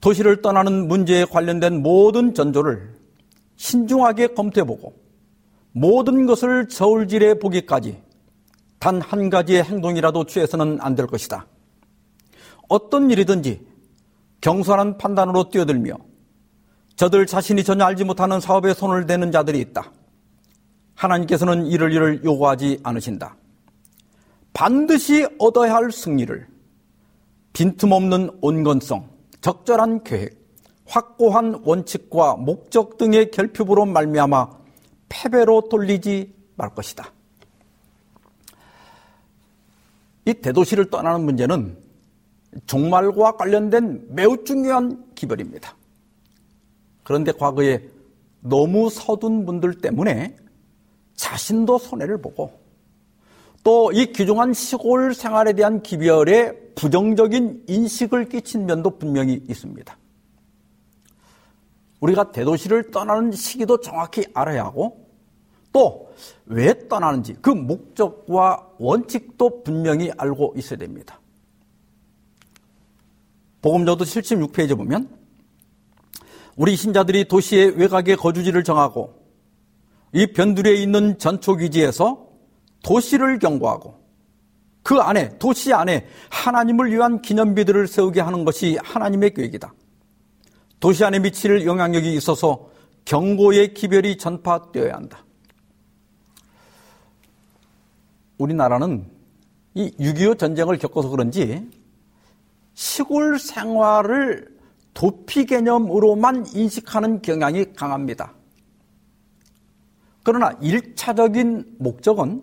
[0.00, 2.94] 도시를 떠나는 문제에 관련된 모든 전조를
[3.56, 4.94] 신중하게 검토해보고
[5.72, 8.00] 모든 것을 저울질해 보기까지
[8.78, 11.46] 단 한 가지의 행동이라도 취해서는 안 될 것이다.
[12.68, 13.64] 어떤 일이든지
[14.40, 15.94] 경솔한 판단으로 뛰어들며
[16.96, 19.92] 저들 자신이 전혀 알지 못하는 사업에 손을 대는 자들이 있다.
[20.94, 23.36] 하나님께서는 이를 이를 요구하지 않으신다.
[24.52, 26.46] 반드시 얻어야 할 승리를
[27.52, 29.08] 빈틈없는 온건성,
[29.40, 30.40] 적절한 계획,
[30.86, 34.48] 확고한 원칙과 목적 등의 결핍으로 말미암아
[35.08, 37.12] 패배로 돌리지 말 것이다.
[40.24, 41.76] 이 대도시를 떠나는 문제는
[42.66, 45.74] 종말과 관련된 매우 중요한 기별입니다.
[47.02, 47.88] 그런데 과거에
[48.40, 50.36] 너무 서둔 분들 때문에
[51.14, 52.61] 자신도 손해를 보고
[53.62, 59.96] 또 이 귀중한 시골 생활에 대한 기별에 부정적인 인식을 끼친 면도 분명히 있습니다.
[62.00, 65.06] 우리가 대도시를 떠나는 시기도 정확히 알아야 하고
[65.72, 66.02] 또
[66.46, 71.20] 왜 떠나는지 그 목적과 원칙도 분명히 알고 있어야 됩니다.
[73.62, 75.08] 복음저도 76페이지 보면
[76.56, 79.14] 우리 신자들이 도시의 외곽의 거주지를 정하고
[80.12, 82.26] 이 변두리에 있는 전초기지에서
[82.82, 84.02] 도시를 경고하고
[84.82, 89.72] 그 안에 도시 안에 하나님을 위한 기념비들을 세우게 하는 것이 하나님의 계획이다.
[90.80, 92.68] 도시 안에 미칠 영향력이 있어서
[93.04, 95.24] 경고의 기별이 전파되어야 한다.
[98.38, 99.06] 우리나라는
[99.74, 101.68] 이 6.25 전쟁을 겪어서 그런지
[102.74, 104.48] 시골 생활을
[104.94, 108.34] 도피 개념으로만 인식하는 경향이 강합니다.
[110.22, 112.42] 그러나 1차적인 목적은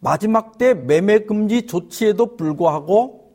[0.00, 3.32] 마지막 때 매매 금지 조치에도 불구하고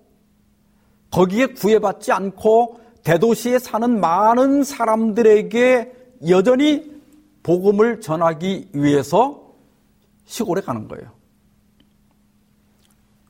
[1.12, 5.94] 거기에 구애받지 않고 대도시에 사는 많은 사람들에게
[6.28, 6.92] 여전히
[7.44, 9.54] 복음을 전하기 위해서
[10.26, 11.12] 시골에 가는 거예요.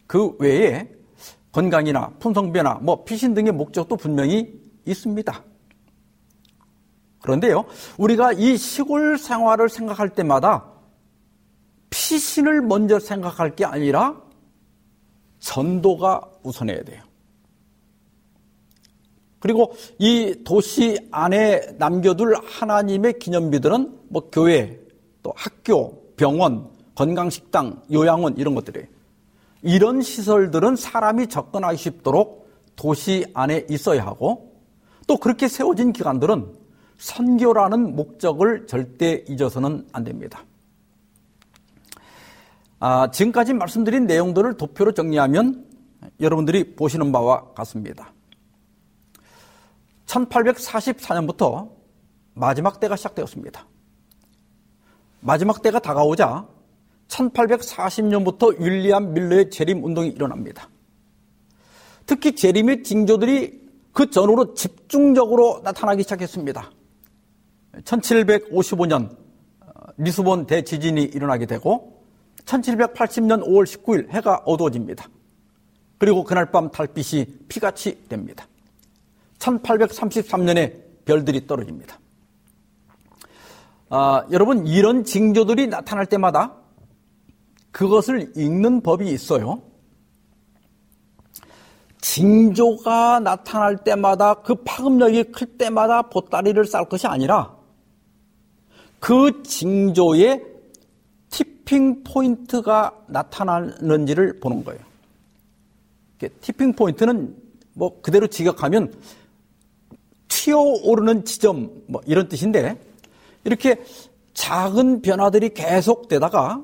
[0.07, 0.89] 그 외에
[1.51, 5.43] 건강이나 품성 변화, 뭐 피신 등의 목적도 분명히 있습니다.
[7.21, 7.65] 그런데요,
[7.97, 10.74] 우리가 이 시골 생활을 생각할 때마다
[11.95, 14.21] 피신을 먼저 생각할 게 아니라
[15.39, 17.01] 전도가 우선해야 돼요.
[19.39, 24.77] 그리고 이 도시 안에 남겨둘 하나님의 기념비들은 뭐 교회,
[25.23, 28.87] 또 학교, 병원, 건강식당, 요양원 이런 것들이에요.
[29.61, 34.53] 이런 시설들은 사람이 접근하기 쉽도록 도시 안에 있어야 하고
[35.07, 36.53] 또 그렇게 세워진 기관들은
[36.97, 40.43] 선교라는 목적을 절대 잊어서는 안 됩니다.
[42.79, 45.65] 아, 지금까지 말씀드린 내용들을 도표로 정리하면
[46.19, 48.13] 여러분들이 보시는 바와 같습니다.
[50.05, 51.69] 1844년부터
[52.33, 53.65] 마지막 때가 시작되었습니다.
[55.21, 56.47] 마지막 때가 다가오자
[57.07, 60.69] 1840년부터 윌리엄 밀러의 재림 운동이 일어납니다.
[62.05, 66.71] 특히 재림의 징조들이 그 전후로 집중적으로 나타나기 시작했습니다.
[67.83, 69.67] 1755년 어,
[69.97, 71.94] 리스본 대지진이 일어나게 되고
[72.45, 75.07] 1780년 5월 19일 해가 어두워집니다.
[75.97, 78.47] 그리고 그날 밤 달빛이 피같이 됩니다.
[79.39, 81.99] 1833년에 별들이 떨어집니다.
[83.89, 86.55] 아, 여러분 이런 징조들이 나타날 때마다
[87.71, 89.61] 그것을 읽는 법이 있어요.
[92.01, 97.55] 징조가 나타날 때마다 그 파급력이 클 때마다 보따리를 쌀 것이 아니라
[98.99, 100.54] 그 징조에
[101.65, 104.79] 티핑 포인트가 나타나는지를 보는 거예요.
[106.41, 107.35] 티핑 포인트는
[107.73, 108.93] 뭐 그대로 직역하면
[110.27, 112.79] 튀어오르는 지점 뭐 이런 뜻인데
[113.43, 113.83] 이렇게
[114.33, 116.63] 작은 변화들이 계속되다가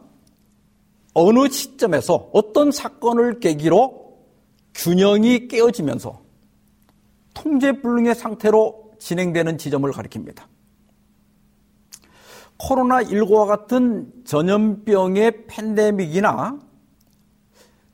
[1.13, 4.19] 어느 시점에서 어떤 사건을 계기로
[4.75, 6.21] 균형이 깨어지면서
[7.33, 10.50] 통제불능의 상태로 진행되는 지점을 가리킵니다.
[12.61, 16.59] 코로나19와 같은 전염병의 팬데믹이나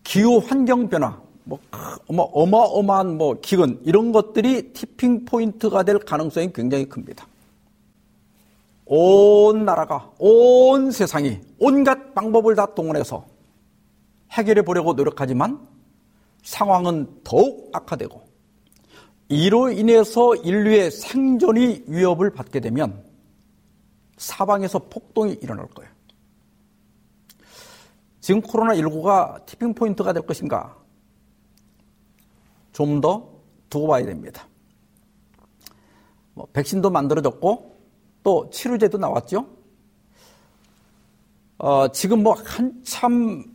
[0.04, 1.60] 기후 환경 변화, 뭐,
[2.08, 7.28] 뭐 어마어마한 뭐 기근 이런 것들이 티핑 포인트가 될 가능성이 굉장히 큽니다.
[8.86, 13.26] 온 나라가, 온 세상이 온갖 방법을 다 동원해서
[14.32, 15.60] 해결해 보려고 노력하지만
[16.44, 18.22] 상황은 더욱 악화되고
[19.30, 23.07] 이로 인해서 인류의 생존이 위협을 받게 되면
[24.18, 25.92] 사방에서 폭동이 일어날 거예요.
[28.20, 30.76] 지금 코로나19가 티핑 포인트가 될 것인가?
[32.74, 33.38] 좀 더
[33.70, 34.48] 두고 봐야 됩니다.
[36.34, 37.76] 뭐 백신도 만들어졌고
[38.24, 39.48] 또 치료제도 나왔죠.
[41.58, 43.46] 어, 지금 뭐 한참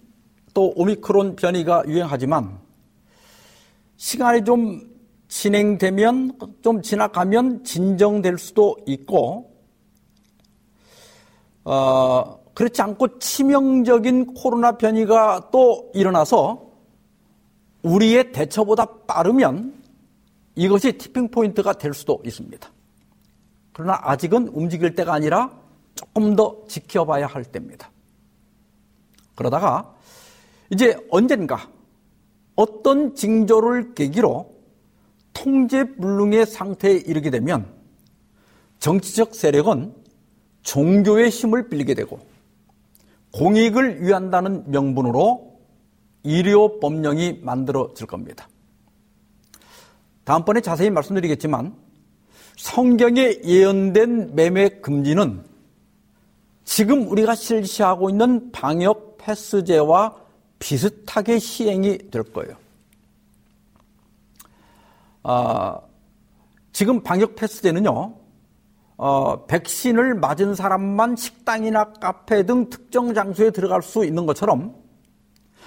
[0.53, 2.59] 또 오미크론 변이가 유행하지만
[3.97, 4.91] 시간이 좀
[5.29, 9.52] 진행되면 좀 지나가면 진정될 수도 있고
[11.65, 16.71] 어, 그렇지 않고 치명적인 코로나 변이가 또 일어나서
[17.83, 19.83] 우리의 대처보다 빠르면
[20.55, 22.69] 이것이 티핑 포인트가 될 수도 있습니다.
[23.73, 25.51] 그러나 아직은 움직일 때가 아니라
[25.95, 27.91] 조금 더 지켜봐야 할 때입니다.
[29.35, 29.95] 그러다가
[30.71, 31.69] 이제 언젠가
[32.55, 34.53] 어떤 징조를 계기로
[35.33, 37.67] 통제불능의 상태에 이르게 되면
[38.79, 40.02] 정치적 세력은
[40.63, 42.21] 종교의 힘을 빌리게 되고
[43.33, 45.59] 공익을 위한다는 명분으로
[46.25, 48.49] 의료 법령이 만들어질 겁니다.
[50.25, 51.75] 다음번에 자세히 말씀드리겠지만
[52.57, 55.45] 성경에 예언된 매매 금지는
[56.65, 60.17] 지금 우리가 실시하고 있는 방역 패스제와
[60.59, 62.57] 비슷하게 시행이 될 거예요.
[65.25, 65.81] 아,
[66.73, 68.15] 지금 방역 패스제는요,
[69.05, 74.77] 어, 백신을 맞은 사람만 식당이나 카페 등 특정 장소에 들어갈 수 있는 것처럼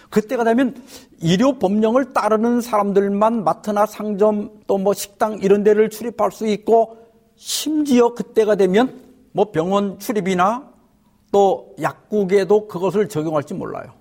[0.09, 0.81] 그때가 되면
[1.21, 6.97] 의료 법령을 따르는 사람들만 마트나 상점 또 뭐 식당 이런 데를 출입할 수 있고
[7.35, 9.01] 심지어 그때가 되면
[9.33, 10.71] 뭐 병원 출입이나
[11.33, 13.91] 또 약국에도 그것을 적용할지 몰라요.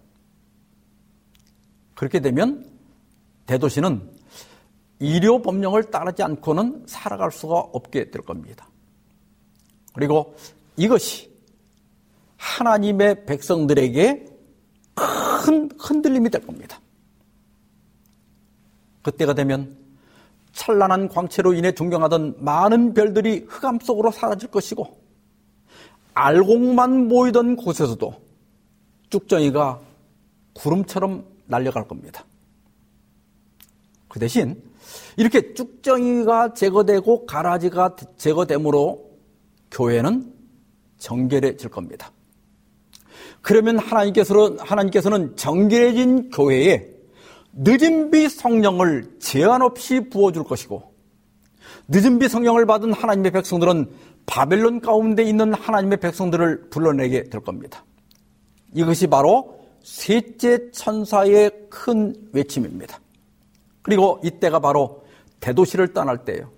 [1.97, 2.71] 그렇게 되면
[3.47, 4.01] 대도시는
[5.01, 8.69] 의료 법령을 따르지 않고는 살아갈 수가 없게 될 겁니다.
[9.95, 10.35] 그리고
[10.77, 11.33] 이것이
[12.37, 14.27] 하나님의 백성들에게
[14.95, 16.81] 큰 흔들림이 될 겁니다.
[19.03, 19.77] 그때가 되면
[20.53, 25.01] 찬란한 광채로 인해 존경하던 많은 별들이 흑암 속으로 사라질 것이고
[26.15, 28.15] 알곡만 모이던 곳에서도
[29.11, 29.81] 쭉정이가
[30.55, 32.25] 구름처럼 날려갈 겁니다.
[34.09, 34.63] 그 대신
[35.17, 39.14] 이렇게 쭉정이가 제거되고 가라지가 제거되므로
[39.75, 40.33] 교회는
[40.99, 42.11] 정결해질 겁니다.
[43.43, 46.89] 그러면 하나님께서는, 하나님께서는 정결해진 교회에
[47.53, 50.95] 늦은 비 성령을 제한 없이 부어줄 것이고
[51.89, 53.91] 늦은 비 성령을 받은 하나님의 백성들은
[54.27, 57.85] 바벨론 가운데 있는 하나님의 백성들을 불러내게 될 겁니다.
[58.73, 62.99] 이것이 바로 셋째 천사의 큰 외침입니다.
[63.83, 65.05] 그리고 이때가 바로
[65.41, 66.51] 대도시를 떠날 때예요.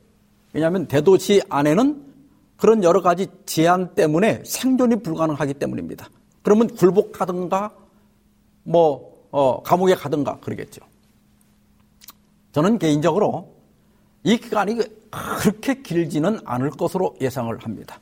[0.52, 2.05] 왜냐하면 대도시 안에는
[2.56, 6.08] 그런 여러 가지 제한 때문에 생존이 불가능하기 때문입니다.
[6.42, 7.72] 그러면 굴복하든가
[8.62, 10.80] 뭐 어, 감옥에 가든가 그러겠죠.
[12.52, 13.54] 저는 개인적으로
[14.24, 14.78] 이 기간이
[15.10, 18.00] 그렇게 길지는 않을 것으로 예상을 합니다.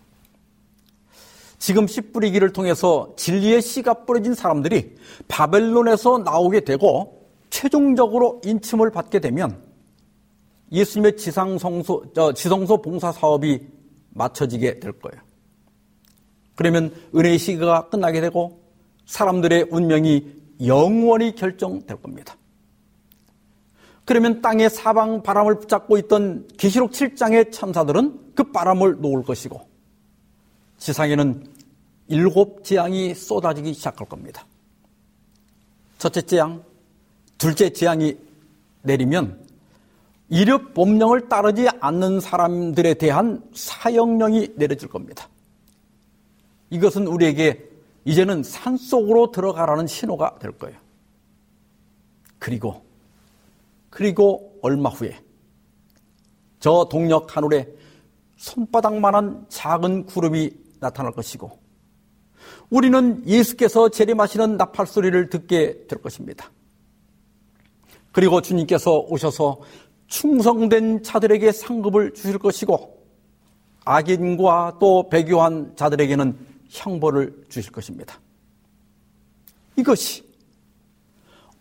[1.58, 4.96] 지금 씨 뿌리기를 통해서 진리의 씨가 뿌려진 사람들이
[5.28, 9.62] 바벨론에서 나오게 되고 최종적으로 인침을 받게 되면
[10.70, 13.66] 예수님의 지상성소, 지성소 봉사 사업이
[14.14, 15.22] 맞춰지게 될 거예요.
[16.54, 18.62] 그러면 은혜의 시기가 끝나게 되고
[19.06, 22.36] 사람들의 운명이 영원히 결정될 겁니다.
[24.04, 29.66] 그러면 땅의 사방 바람을 붙잡고 있던 계시록 7장의 천사들은 그 바람을 놓을 것이고
[30.78, 31.46] 지상에는
[32.08, 34.46] 일곱 재앙이 쏟아지기 시작할 겁니다.
[35.98, 36.62] 첫째 재앙,
[37.38, 38.18] 둘째 재앙이
[38.82, 39.42] 내리면
[40.34, 45.28] 이력 법령을 따르지 않는 사람들에 대한 사형령이 내려질 겁니다.
[46.70, 47.70] 이것은 우리에게
[48.04, 50.76] 이제는 산 속으로 들어가라는 신호가 될 거예요.
[52.40, 52.82] 그리고
[53.90, 55.16] 그리고 얼마 후에
[56.58, 57.68] 저 동력 하늘에
[58.36, 61.60] 손바닥만한 작은 구름이 나타날 것이고
[62.70, 66.50] 우리는 예수께서 재림하시는 나팔 소리를 듣게 될 것입니다.
[68.14, 69.58] 그리고 주님께서 오셔서
[70.08, 73.02] 충성된 자들에게 상급을 주실 것이고
[73.84, 76.36] 악인과 또 배교한 자들에게는
[76.68, 78.18] 형벌을 주실 것입니다.
[79.76, 80.24] 이것이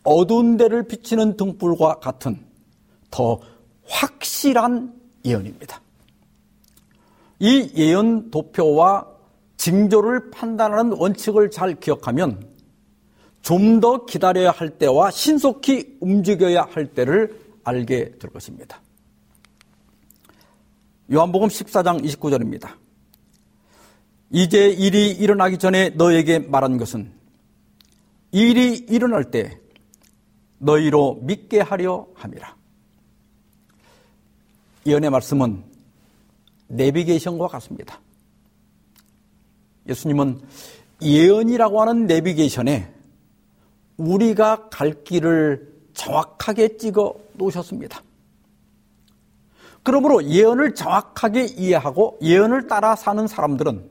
[0.03, 2.43] 어두운 데를 비치는 등불과 같은
[3.09, 3.39] 더
[3.85, 4.93] 확실한
[5.25, 5.81] 예언입니다.
[7.39, 9.07] 이 예언 도표와
[9.57, 12.53] 징조를 판단하는 원칙을 잘 기억하면
[13.41, 18.81] 좀 더 기다려야 할 때와 신속히 움직여야 할 때를 알게 될 것입니다.
[21.11, 22.75] 요한복음 14장 29절입니다.
[24.31, 27.11] 이제 일이 일어나기 전에 너에게 말한 것은
[28.31, 29.59] 일이 일어날 때
[30.57, 32.55] 너희로 믿게 하려 함이라.
[34.87, 35.63] 예언의 말씀은
[36.67, 38.01] 내비게이션과 같습니다.
[39.87, 40.41] 예수님은
[41.01, 42.91] 예언이라고 하는 내비게이션에
[43.97, 48.01] 우리가 갈 길을 정확하게 찍어 놓으셨습니다.
[49.83, 53.89] 그러므로 예언을 정확하게 이해하고 예언을 따라 사는 사람들은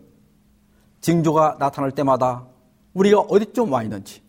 [1.03, 2.47] 징조가 나타날 때마다
[2.95, 4.23] 우리가 어디쯤 와 있는지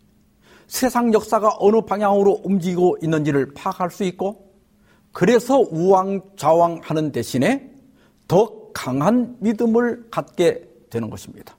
[0.68, 4.54] 세상 역사가 어느 방향으로 움직이고 있는지를 파악할 수 있고
[5.12, 7.72] 그래서 우왕좌왕 하는 대신에
[8.28, 11.56] 더 강한 믿음을 갖게 되는 것입니다.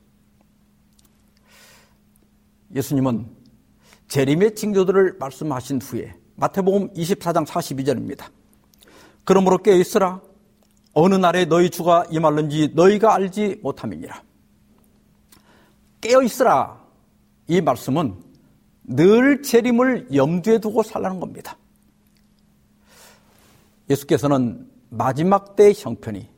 [2.74, 3.26] 예수님은
[4.08, 8.26] 재림의 징조들을 말씀하신 후에 마태복음 24장 42절입니다.
[9.24, 10.20] 그러므로 깨어 있으라
[10.92, 14.22] 어느 날에 너희 주가 임할는지 너희가 알지 못함이니라.
[16.00, 16.84] 깨어 있으라
[17.48, 18.14] 이 말씀은
[18.84, 21.56] 늘 재림을 염두에 두고 살라는 겁니다.
[23.88, 26.28] 예수께서는 마지막 때의 형편이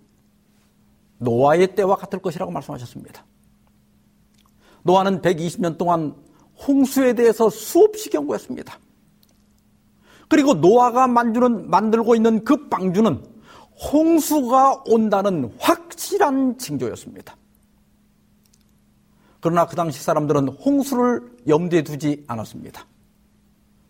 [1.19, 3.25] 노아의 때와 같을 것이라고 말씀하셨습니다.
[4.83, 6.15] 노아는 120년 동안
[6.67, 8.79] 홍수에 대해서 수없이 경고했습니다.
[10.29, 13.23] 그리고 노아가 만주는, 만들고 있는 그 방주는
[13.93, 17.37] 홍수가 온다는 확실한 징조였습니다.
[19.41, 22.87] 그러나 그 당시 사람들은 홍수를 염두에 두지 않았습니다.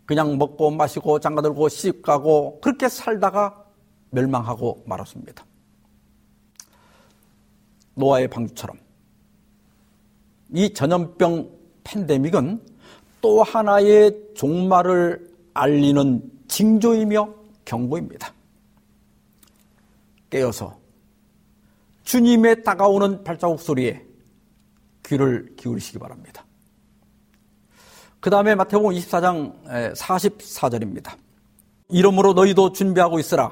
[0.05, 3.65] 그냥 먹고 마시고 장가들고 시집 가고 그렇게 살다가
[4.11, 5.45] 멸망하고 말았습니다.
[7.95, 8.77] 노아의 방주처럼
[10.53, 11.51] 이 전염병
[11.85, 12.61] 팬데믹은
[13.21, 17.35] 또 하나의 종말을 알리는 징조이며
[17.65, 18.33] 경고입니다.
[20.31, 20.79] 깨어서
[22.05, 24.05] 주님의 다가오는 발자국 소리에
[25.05, 26.45] 귀를 기울이시기 바랍니다.
[28.21, 31.17] 그 다음에 마태복음 24장 44절입니다.
[31.89, 33.51] 이러므로 너희도 준비하고 있으라.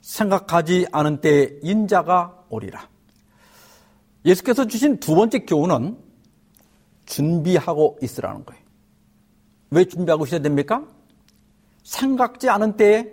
[0.00, 2.88] 생각하지 않은 때에 인자가 오리라.
[4.24, 5.98] 예수께서 주신 두 번째 교훈은
[7.06, 8.62] 준비하고 있으라는 거예요.
[9.70, 10.84] 왜 준비하고 있어야 됩니까?
[11.86, 13.08] 생각지 않은 때에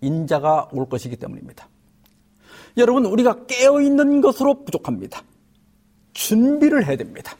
[0.00, 1.68] 인자가 올 것이기 때문입니다.
[2.76, 5.22] 여러분, 우리가 깨어있는 것으로 부족합니다.
[6.12, 7.36] 준비를 해야 됩니다.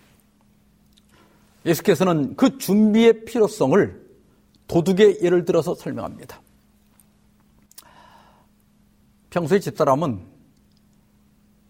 [1.65, 4.03] 예수께서는 그 준비의 필요성을
[4.67, 6.41] 도둑의 예를 들어서 설명합니다.
[9.31, 10.21] 평소에 집사람은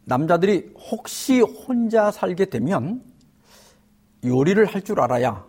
[0.04, 3.04] 남자들이 혹시 혼자 살게 되면
[4.24, 5.44] 요리를 할 줄 알아야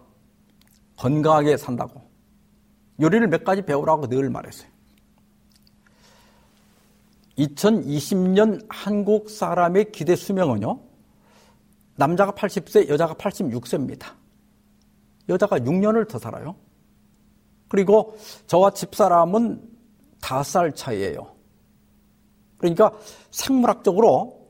[0.97, 2.01] 건강하게 산다고
[3.01, 4.69] 요리를 몇 가지 배우라고 늘 말했어요.
[7.37, 10.79] 2020년 한국 사람의 기대 수명은요,
[11.95, 14.13] 남자가 80세, 여자가 86세입니다.
[15.29, 16.55] 여자가 6년을 더 살아요.
[17.67, 19.61] 그리고 저와 집사람은
[20.21, 21.33] 5살 차이예요.
[22.57, 22.91] 그러니까
[23.31, 24.47] 생물학적으로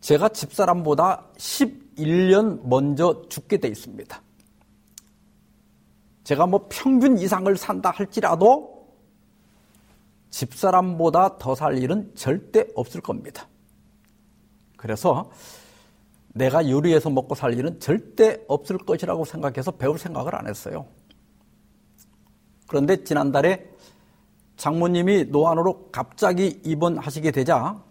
[0.00, 4.22] 제가 집사람보다 11년 먼저 죽게 돼 있습니다.
[6.30, 8.86] 제가 뭐 평균 이상을 산다 할지라도
[10.30, 13.48] 집사람보다 더 살 일은 절대 없을 겁니다.
[14.76, 15.28] 그래서
[16.28, 20.86] 내가 요리해서 먹고 살 일은 절대 없을 것이라고 생각해서 배울 생각을 안 했어요.
[22.68, 23.68] 그런데 지난달에
[24.56, 27.82] 장모님이 노안으로 갑자기 입원하시게 되자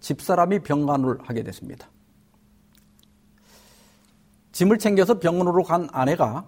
[0.00, 1.88] 집사람이 병간호를 하게 됐습니다.
[4.50, 6.44] 짐을 챙겨서 병원으로 간 아내가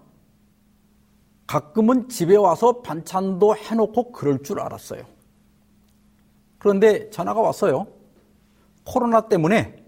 [1.51, 5.03] 가끔은 집에 와서 반찬도 해놓고 그럴 줄 알았어요.
[6.59, 7.89] 그런데 전화가 왔어요.
[8.85, 9.85] 코로나 때문에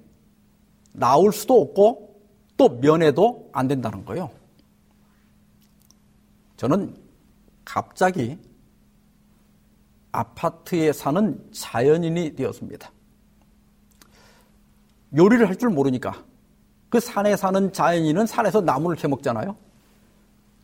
[0.93, 2.21] 나올 수도 없고
[2.57, 4.29] 또 면회도 안 된다는 거예요.
[6.57, 6.97] 저는
[7.65, 8.37] 갑자기
[10.11, 12.91] 아파트에 사는 자연인이 되었습니다.
[15.17, 16.25] 요리를 할 줄 모르니까
[16.89, 19.57] 그 산에 사는 자연인은 산에서 나무를 캐먹잖아요.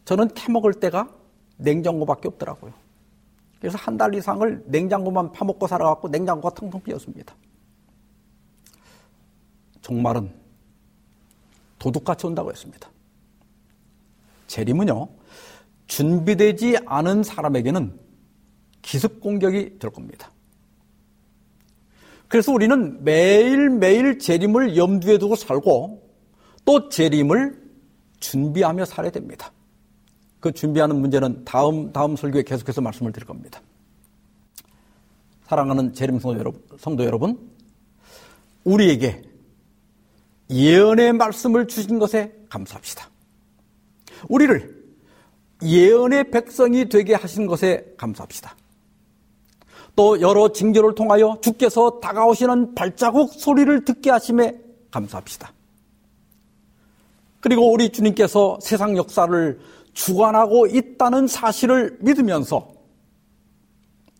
[0.08, 1.06] 저는 캐먹을 때가
[1.58, 2.72] 냉장고밖에 없더라고요.
[3.60, 7.36] 그래서 한 달 이상을 냉장고만 파먹고 살아갖고 냉장고가 텅텅 비었습니다.
[9.82, 10.32] 종말은
[11.78, 12.88] 도둑같이 온다고 했습니다.
[14.46, 15.08] 재림은요,
[15.88, 18.00] 준비되지 않은 사람에게는
[18.80, 20.30] 기습 공격이 될 겁니다.
[22.28, 26.10] 그래서 우리는 매일매일 재림을 염두에 두고 살고
[26.64, 27.60] 또 재림을
[28.20, 29.52] 준비하며 살아야 됩니다.
[30.40, 33.60] 그 준비하는 문제는 다음, 다음 설교에 계속해서 말씀을 드릴 겁니다.
[35.46, 37.38] 사랑하는 재림 성도 여러분, 성도 여러분,
[38.64, 39.22] 우리에게
[40.50, 43.08] 예언의 말씀을 주신 것에 감사합시다.
[44.28, 44.78] 우리를
[45.62, 48.54] 예언의 백성이 되게 하신 것에 감사합시다.
[49.96, 54.56] 또 여러 징조를 통하여 주께서 다가오시는 발자국 소리를 듣게 하심에
[54.90, 55.52] 감사합시다.
[57.40, 59.58] 그리고 우리 주님께서 세상 역사를
[59.98, 62.72] 주관하고 있다는 사실을 믿으면서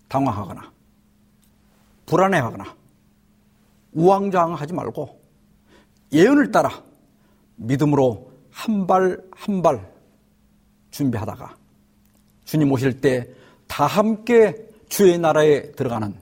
[0.08, 0.72] 당황하거나
[2.06, 2.64] 불안해하거나
[3.92, 5.20] 우왕좌왕하지 말고
[6.12, 6.82] 예언을 따라
[7.56, 9.92] 믿음으로 한 발 한 발
[10.90, 11.56] 준비하다가
[12.44, 13.32] 주님 오실 때
[13.68, 16.12] 다 함께 주의 나라에 들어가는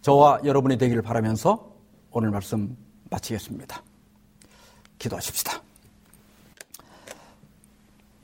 [0.00, 1.74] 저와 여러분이 되기를 바라면서
[2.12, 2.74] 오늘 말씀
[3.10, 3.82] 마치겠습니다.
[4.98, 5.60] 기도하십시다.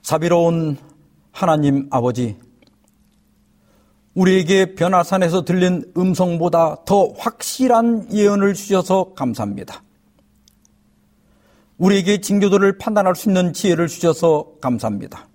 [0.06, 0.76] 자비로운
[1.32, 2.36] 하나님 아버지,
[4.14, 9.82] 우리에게 변화산에서 들린 음성보다 더 확실한 예언을 주셔서 감사합니다.
[11.78, 15.26] 우리에게 징조들을 판단할 수 있는 지혜를 주셔서 감사합니다.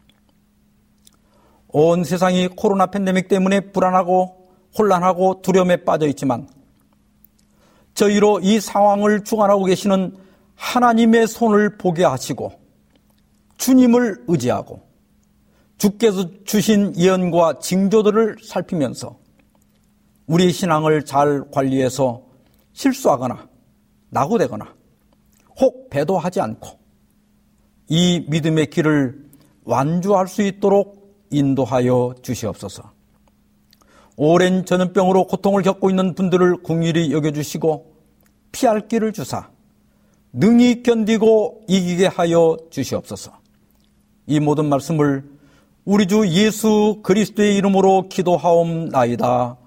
[1.68, 6.48] 온 세상이 코로나 팬데믹 때문에 불안하고 혼란하고 두려움에 빠져 있지만
[7.94, 10.16] 저희로 이 상황을 주관하고 계시는
[10.56, 12.61] 하나님의 손을 보게 하시고
[13.62, 14.82] 주님을 의지하고
[15.78, 19.20] 주께서 주신 예언과 징조들을 살피면서
[20.26, 22.24] 우리 신앙을 잘 관리해서
[22.74, 23.48] 실수하거나
[24.10, 24.74] 낙오되거나
[25.60, 26.80] 혹 배도하지 않고
[27.88, 29.30] 이 믿음의 길을
[29.64, 32.92] 완주할 수 있도록 인도하여 주시옵소서.
[34.18, 37.94] 오랜 전염병으로 고통을 겪고 있는 분들을 궁일히 여겨주시고
[38.52, 39.50] 피할 길을 주사
[40.34, 43.41] 능히 견디고 이기게 하여 주시옵소서.
[44.32, 45.26] 이 모든 말씀을
[45.84, 49.58] 우리 주 예수 그리스도의 이름으로 기도하옵나이다.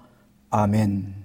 [0.49, 1.24] 아멘.